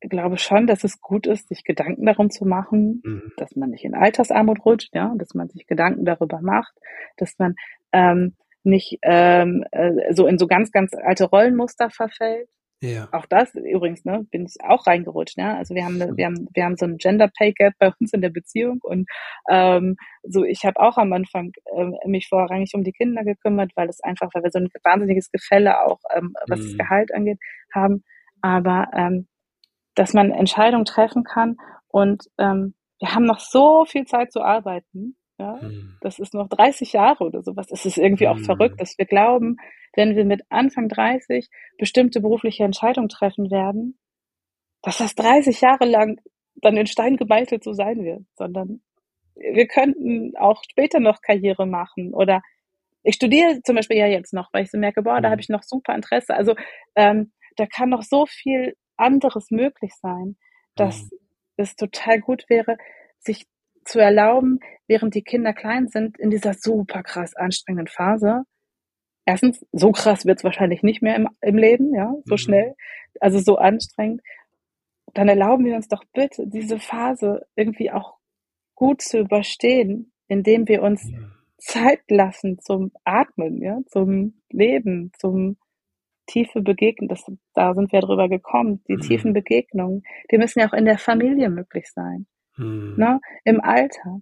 [0.00, 3.32] glaube schon, dass es gut ist, sich Gedanken darum zu machen, mhm.
[3.38, 6.74] dass man nicht in Altersarmut rutscht, ja, dass man sich Gedanken darüber macht,
[7.16, 7.56] dass man
[7.92, 12.48] ähm, nicht ähm, äh, so in so ganz, ganz alte Rollenmuster verfällt,
[12.80, 13.08] ja.
[13.12, 15.38] Auch das übrigens, ne, bin ich auch reingerutscht.
[15.38, 15.56] Ja?
[15.56, 18.20] Also wir haben, wir haben, wir haben so ein Gender Pay Gap bei uns in
[18.20, 19.08] der Beziehung und
[19.48, 23.88] ähm, so ich habe auch am Anfang ähm, mich vorrangig um die Kinder gekümmert, weil
[23.88, 26.64] es einfach, weil wir so ein wahnsinniges Gefälle auch, ähm, was mhm.
[26.64, 27.38] das Gehalt angeht,
[27.74, 28.04] haben.
[28.42, 29.28] Aber ähm,
[29.94, 31.56] dass man Entscheidungen treffen kann
[31.88, 35.96] und ähm, wir haben noch so viel Zeit zu arbeiten ja, hm.
[36.00, 37.68] das ist noch 30 Jahre oder sowas.
[37.70, 38.44] Es ist irgendwie auch hm.
[38.44, 39.56] verrückt, dass wir glauben,
[39.94, 43.98] wenn wir mit Anfang 30 bestimmte berufliche Entscheidungen treffen werden,
[44.82, 46.20] dass das 30 Jahre lang
[46.56, 48.82] dann in Stein gemeißelt so sein wird, sondern
[49.34, 52.40] wir könnten auch später noch Karriere machen oder
[53.02, 55.40] ich studiere zum Beispiel ja jetzt noch, weil ich so merke, boah, da habe hm.
[55.40, 56.34] ich noch super Interesse.
[56.34, 56.54] Also
[56.94, 60.36] ähm, da kann noch so viel anderes möglich sein,
[60.76, 61.18] dass mhm.
[61.56, 62.76] es total gut wäre,
[63.18, 63.46] sich
[63.84, 68.42] zu erlauben, während die Kinder klein sind, in dieser super krass anstrengenden Phase.
[69.26, 72.38] Erstens, so krass wird es wahrscheinlich nicht mehr im, im Leben, ja, so mhm.
[72.38, 72.74] schnell,
[73.20, 74.20] also so anstrengend.
[75.14, 78.16] Dann erlauben wir uns doch bitte, diese Phase irgendwie auch
[78.74, 81.08] gut zu überstehen, indem wir uns.
[81.64, 85.56] Zeit lassen zum Atmen, ja, zum Leben, zum
[86.26, 87.08] tiefe Begegnen.
[87.08, 87.24] Das,
[87.54, 88.82] da sind wir drüber gekommen.
[88.88, 89.00] Die mhm.
[89.00, 92.26] tiefen Begegnungen, die müssen ja auch in der Familie möglich sein.
[92.56, 92.94] Mhm.
[92.96, 93.20] Ne?
[93.44, 94.20] Im Alter.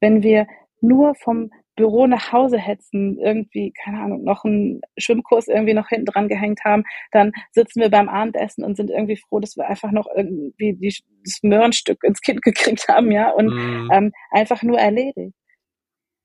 [0.00, 0.46] Wenn wir
[0.80, 6.06] nur vom Büro nach Hause hetzen, irgendwie, keine Ahnung, noch einen Schwimmkurs irgendwie noch hinten
[6.06, 9.92] dran gehängt haben, dann sitzen wir beim Abendessen und sind irgendwie froh, dass wir einfach
[9.92, 13.88] noch irgendwie die, das Möhrenstück ins Kind gekriegt haben, ja, und mhm.
[13.92, 15.34] ähm, einfach nur erledigt.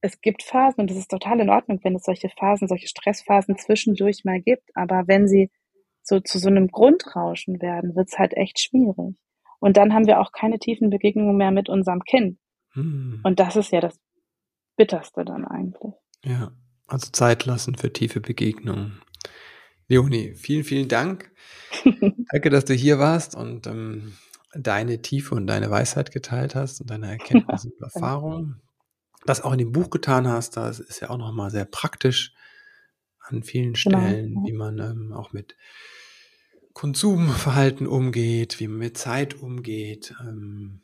[0.01, 3.57] Es gibt Phasen und das ist total in Ordnung, wenn es solche Phasen, solche Stressphasen
[3.57, 5.49] zwischendurch mal gibt, aber wenn sie
[6.01, 9.15] so zu so einem Grundrauschen werden, wird's halt echt schwierig.
[9.63, 12.37] Und dann haben wir auch keine tiefen Begegnungen mehr mit unserem Kind.
[12.73, 13.21] Hm.
[13.23, 13.97] Und das ist ja das
[14.75, 15.93] Bitterste dann eigentlich.
[16.25, 16.51] Ja,
[16.85, 19.01] also Zeit lassen für tiefe Begegnungen.
[19.87, 21.31] Leonie, vielen, vielen Dank.
[22.31, 24.17] Danke, dass du hier warst und ähm,
[24.53, 28.61] deine Tiefe und deine Weisheit geteilt hast und deine Erkenntnisse und Erfahrungen.
[29.25, 32.33] Das auch in dem Buch getan hast, das ist ja auch nochmal sehr praktisch
[33.21, 34.45] an vielen genau, Stellen, genau.
[34.45, 35.55] wie man ähm, auch mit
[36.73, 40.81] Konsumverhalten umgeht, wie man mit Zeit umgeht, ähm,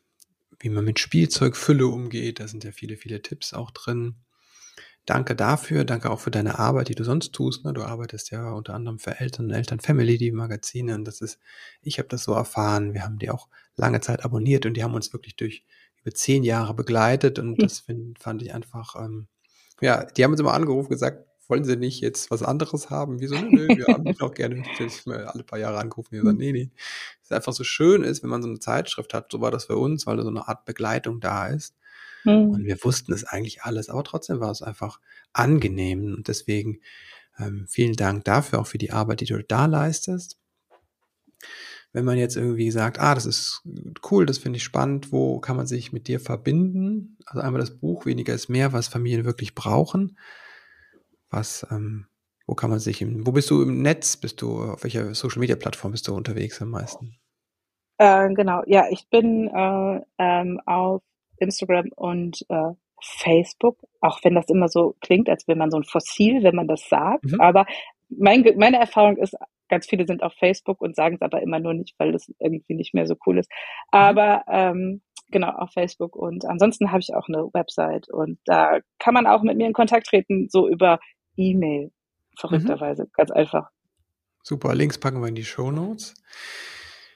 [0.59, 2.39] wie man mit Spielzeugfülle umgeht.
[2.39, 4.15] Da sind ja viele, viele Tipps auch drin.
[5.05, 7.65] Danke dafür, danke auch für deine Arbeit, die du sonst tust.
[7.65, 7.73] Ne?
[7.73, 10.93] Du arbeitest ja unter anderem für Eltern, Eltern Family, die Magazine.
[10.93, 11.39] Und das ist,
[11.81, 12.93] ich habe das so erfahren.
[12.93, 15.65] Wir haben die auch lange Zeit abonniert und die haben uns wirklich durch
[16.01, 17.39] über zehn Jahre begleitet.
[17.39, 17.57] Und hm.
[17.57, 19.27] das find, fand ich einfach, ähm,
[19.81, 23.19] ja, die haben uns immer angerufen, gesagt, wollen Sie nicht jetzt was anderes haben?
[23.19, 23.35] Wieso?
[23.35, 24.63] Nö, nö wir haben dich auch gerne.
[24.79, 26.69] Ich mal alle paar Jahre angerufen und gesagt, nee, nee.
[27.23, 29.31] Es einfach so schön ist, wenn man so eine Zeitschrift hat.
[29.31, 31.75] So war das für uns, weil da so eine Art Begleitung da ist.
[32.23, 32.51] Mhm.
[32.51, 34.99] Und wir wussten es eigentlich alles, aber trotzdem war es einfach
[35.33, 36.13] angenehm.
[36.13, 36.81] Und deswegen
[37.39, 40.37] ähm, vielen Dank dafür, auch für die Arbeit, die du da leistest.
[41.91, 43.63] Wenn man jetzt irgendwie sagt, ah, das ist
[44.11, 47.17] cool, das finde ich spannend, wo kann man sich mit dir verbinden?
[47.25, 50.15] Also einmal das Buch, weniger ist mehr, was Familien wirklich brauchen.
[51.29, 52.07] Was, ähm,
[52.47, 54.17] wo kann man sich, im, wo bist du im Netz?
[54.17, 57.19] Bist du, auf welcher Social Media Plattform bist du unterwegs am meisten?
[57.97, 61.01] Äh, genau, ja, ich bin äh, ähm, auf
[61.37, 65.83] Instagram und äh, Facebook, auch wenn das immer so klingt, als wäre man so ein
[65.83, 67.25] Fossil, wenn man das sagt.
[67.25, 67.41] Mhm.
[67.41, 67.65] Aber
[68.09, 69.35] mein, meine Erfahrung ist,
[69.69, 72.73] ganz viele sind auf Facebook und sagen es aber immer nur nicht, weil das irgendwie
[72.73, 73.49] nicht mehr so cool ist.
[73.51, 73.99] Mhm.
[73.99, 76.15] Aber ähm, genau, auf Facebook.
[76.15, 79.73] Und ansonsten habe ich auch eine Website und da kann man auch mit mir in
[79.73, 80.99] Kontakt treten, so über
[81.39, 81.91] E-Mail.
[82.37, 83.03] Verrückterweise.
[83.03, 83.09] Mhm.
[83.13, 83.69] Ganz einfach.
[84.43, 86.13] Super, Links packen wir in die Show Notes.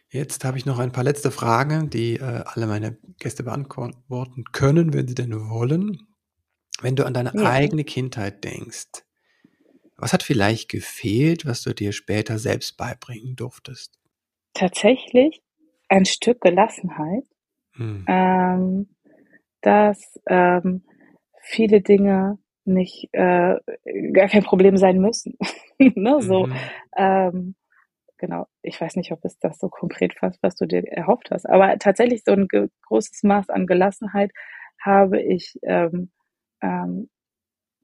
[0.09, 4.93] Jetzt habe ich noch ein paar letzte Fragen, die äh, alle meine Gäste beantworten können,
[4.93, 6.07] wenn sie denn wollen.
[6.81, 7.49] Wenn du an deine ja.
[7.49, 9.03] eigene Kindheit denkst,
[9.97, 13.99] was hat vielleicht gefehlt, was du dir später selbst beibringen durftest?
[14.53, 15.41] Tatsächlich
[15.89, 17.23] ein Stück Gelassenheit,
[17.73, 18.05] hm.
[18.07, 18.89] ähm,
[19.61, 20.83] dass ähm,
[21.41, 23.55] viele Dinge nicht äh,
[24.11, 25.37] gar kein Problem sein müssen.
[25.77, 26.21] ne?
[26.21, 26.55] So, mhm.
[26.97, 27.55] ähm,
[28.17, 31.47] genau, ich weiß nicht, ob es das so konkret fasst, was du dir erhofft hast,
[31.49, 34.31] aber tatsächlich so ein großes Maß an Gelassenheit
[34.79, 36.11] habe ich ähm,
[36.61, 37.09] ähm,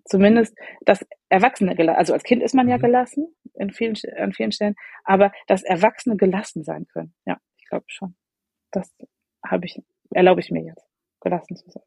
[0.06, 2.00] zumindest das Erwachsene gelassen.
[2.00, 2.82] Also als Kind ist man ja mhm.
[2.82, 7.14] gelassen in vielen, an vielen Stellen, aber das Erwachsene gelassen sein können.
[7.26, 8.16] Ja, ich glaube schon.
[8.72, 8.94] Das
[9.46, 10.86] habe ich, erlaube ich mir jetzt,
[11.22, 11.84] gelassen zu sein.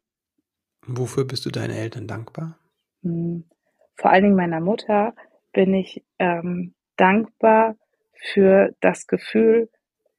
[0.85, 2.57] Wofür bist du deinen Eltern dankbar?
[3.03, 3.45] Hm,
[3.95, 5.13] vor allen Dingen meiner Mutter
[5.51, 7.75] bin ich ähm, dankbar
[8.13, 9.69] für das Gefühl,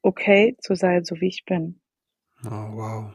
[0.03, 1.81] okay zu sein, so wie ich bin.
[2.45, 3.15] Oh, wow.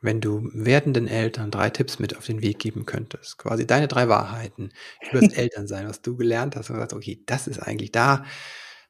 [0.00, 4.08] Wenn du werdenden Eltern drei Tipps mit auf den Weg geben könntest, quasi deine drei
[4.08, 4.72] Wahrheiten
[5.10, 8.24] über das Elternsein, was du gelernt hast und sagst, okay, das ist eigentlich da,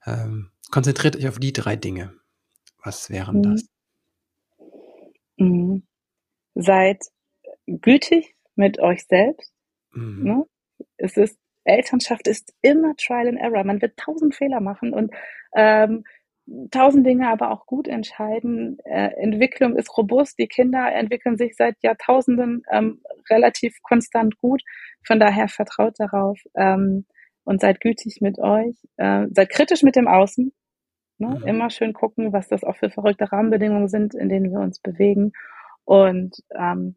[0.07, 2.15] ähm, konzentriert euch auf die drei Dinge.
[2.83, 3.43] Was wären mhm.
[3.43, 3.69] das?
[5.37, 5.83] Mhm.
[6.55, 7.03] Seid
[7.67, 9.52] gütig mit euch selbst.
[9.93, 10.23] Mhm.
[10.23, 10.45] Ne?
[10.97, 13.65] Es ist Elternschaft ist immer Trial and Error.
[13.65, 15.13] Man wird tausend Fehler machen und
[15.55, 16.05] ähm,
[16.71, 18.79] tausend Dinge aber auch gut entscheiden.
[18.85, 20.39] Äh, Entwicklung ist robust.
[20.39, 24.63] Die Kinder entwickeln sich seit Jahrtausenden ähm, relativ konstant gut.
[25.07, 27.07] Von daher vertraut darauf ähm,
[27.45, 28.77] und seid gütig mit euch.
[28.97, 30.53] Äh, seid kritisch mit dem Außen.
[31.19, 31.39] Ne?
[31.41, 31.47] Mhm.
[31.47, 35.33] Immer schön gucken, was das auch für verrückte Rahmenbedingungen sind, in denen wir uns bewegen.
[35.85, 36.97] Und ähm,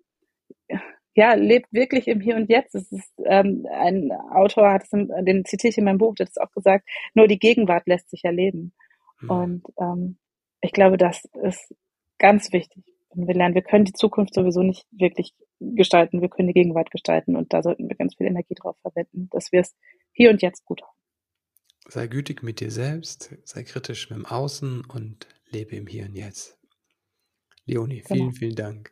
[1.15, 2.75] ja, lebt wirklich im Hier und Jetzt.
[2.75, 6.31] Es ist, ähm, ein Autor hat es, den zitiere ich in meinem Buch, der hat
[6.31, 8.73] es auch gesagt, nur die Gegenwart lässt sich erleben.
[9.21, 9.29] Mhm.
[9.29, 10.17] Und ähm,
[10.61, 11.73] ich glaube, das ist
[12.19, 12.83] ganz wichtig.
[13.13, 16.91] Wenn wir lernen, wir können die Zukunft sowieso nicht wirklich gestalten, wir können die Gegenwart
[16.91, 19.73] gestalten und da sollten wir ganz viel Energie drauf verwenden, dass wir es
[20.11, 20.91] hier und jetzt gut haben.
[21.87, 26.15] Sei gütig mit dir selbst, sei kritisch mit dem Außen und lebe im Hier und
[26.15, 26.57] Jetzt.
[27.65, 28.31] Leonie, vielen, genau.
[28.31, 28.91] vielen Dank.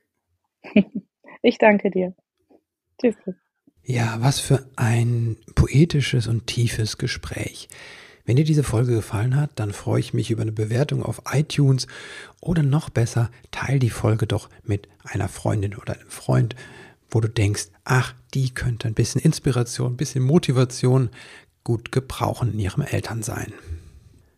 [1.44, 2.16] Ich danke dir.
[3.00, 3.16] Tschüss.
[3.84, 7.68] Ja, was für ein poetisches und tiefes Gespräch.
[8.26, 11.88] Wenn dir diese Folge gefallen hat, dann freue ich mich über eine Bewertung auf iTunes
[12.40, 16.56] oder noch besser, teil die Folge doch mit einer Freundin oder einem Freund,
[17.12, 21.10] wo du denkst, ach, die könnte ein bisschen Inspiration, ein bisschen Motivation
[21.66, 23.52] gut gebrauchen in ihrem Elternsein.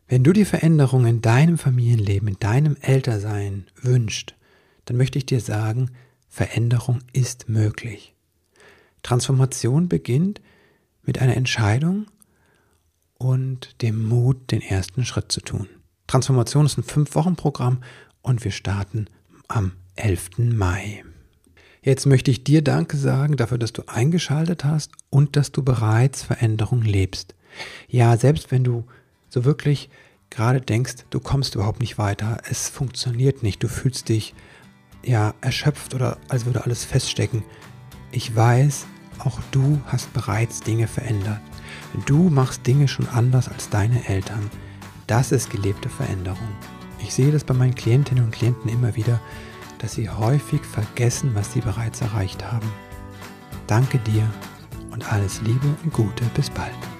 [0.08, 4.36] Wenn du die Veränderung in deinem Familienleben, in deinem Ältersein wünscht,
[4.86, 5.91] dann möchte ich dir sagen,
[6.36, 8.13] Veränderung ist möglich.
[9.03, 10.41] Transformation beginnt
[11.03, 12.07] mit einer Entscheidung
[13.17, 15.69] und dem Mut, den ersten Schritt zu tun.
[16.07, 17.81] Transformation ist ein Fünf-Wochen-Programm
[18.21, 19.07] und wir starten
[19.47, 20.31] am 11.
[20.39, 21.05] Mai.
[21.81, 26.21] Jetzt möchte ich dir Danke sagen dafür, dass du eingeschaltet hast und dass du bereits
[26.23, 27.33] Veränderung lebst.
[27.88, 28.83] Ja, selbst wenn du
[29.29, 29.89] so wirklich
[30.29, 34.36] gerade denkst, du kommst überhaupt nicht weiter, es funktioniert nicht, du fühlst dich
[35.06, 37.43] ja erschöpft oder als würde alles feststecken.
[38.12, 38.86] Ich weiß,
[39.20, 41.39] auch du hast bereits Dinge verändert.
[42.06, 44.49] Du machst Dinge schon anders als deine Eltern.
[45.08, 46.49] Das ist gelebte Veränderung.
[46.99, 49.20] Ich sehe das bei meinen Klientinnen und Klienten immer wieder,
[49.80, 52.72] dass sie häufig vergessen, was sie bereits erreicht haben.
[53.68, 54.28] Danke dir
[54.91, 56.24] und alles Liebe und Gute.
[56.36, 56.95] Bis bald.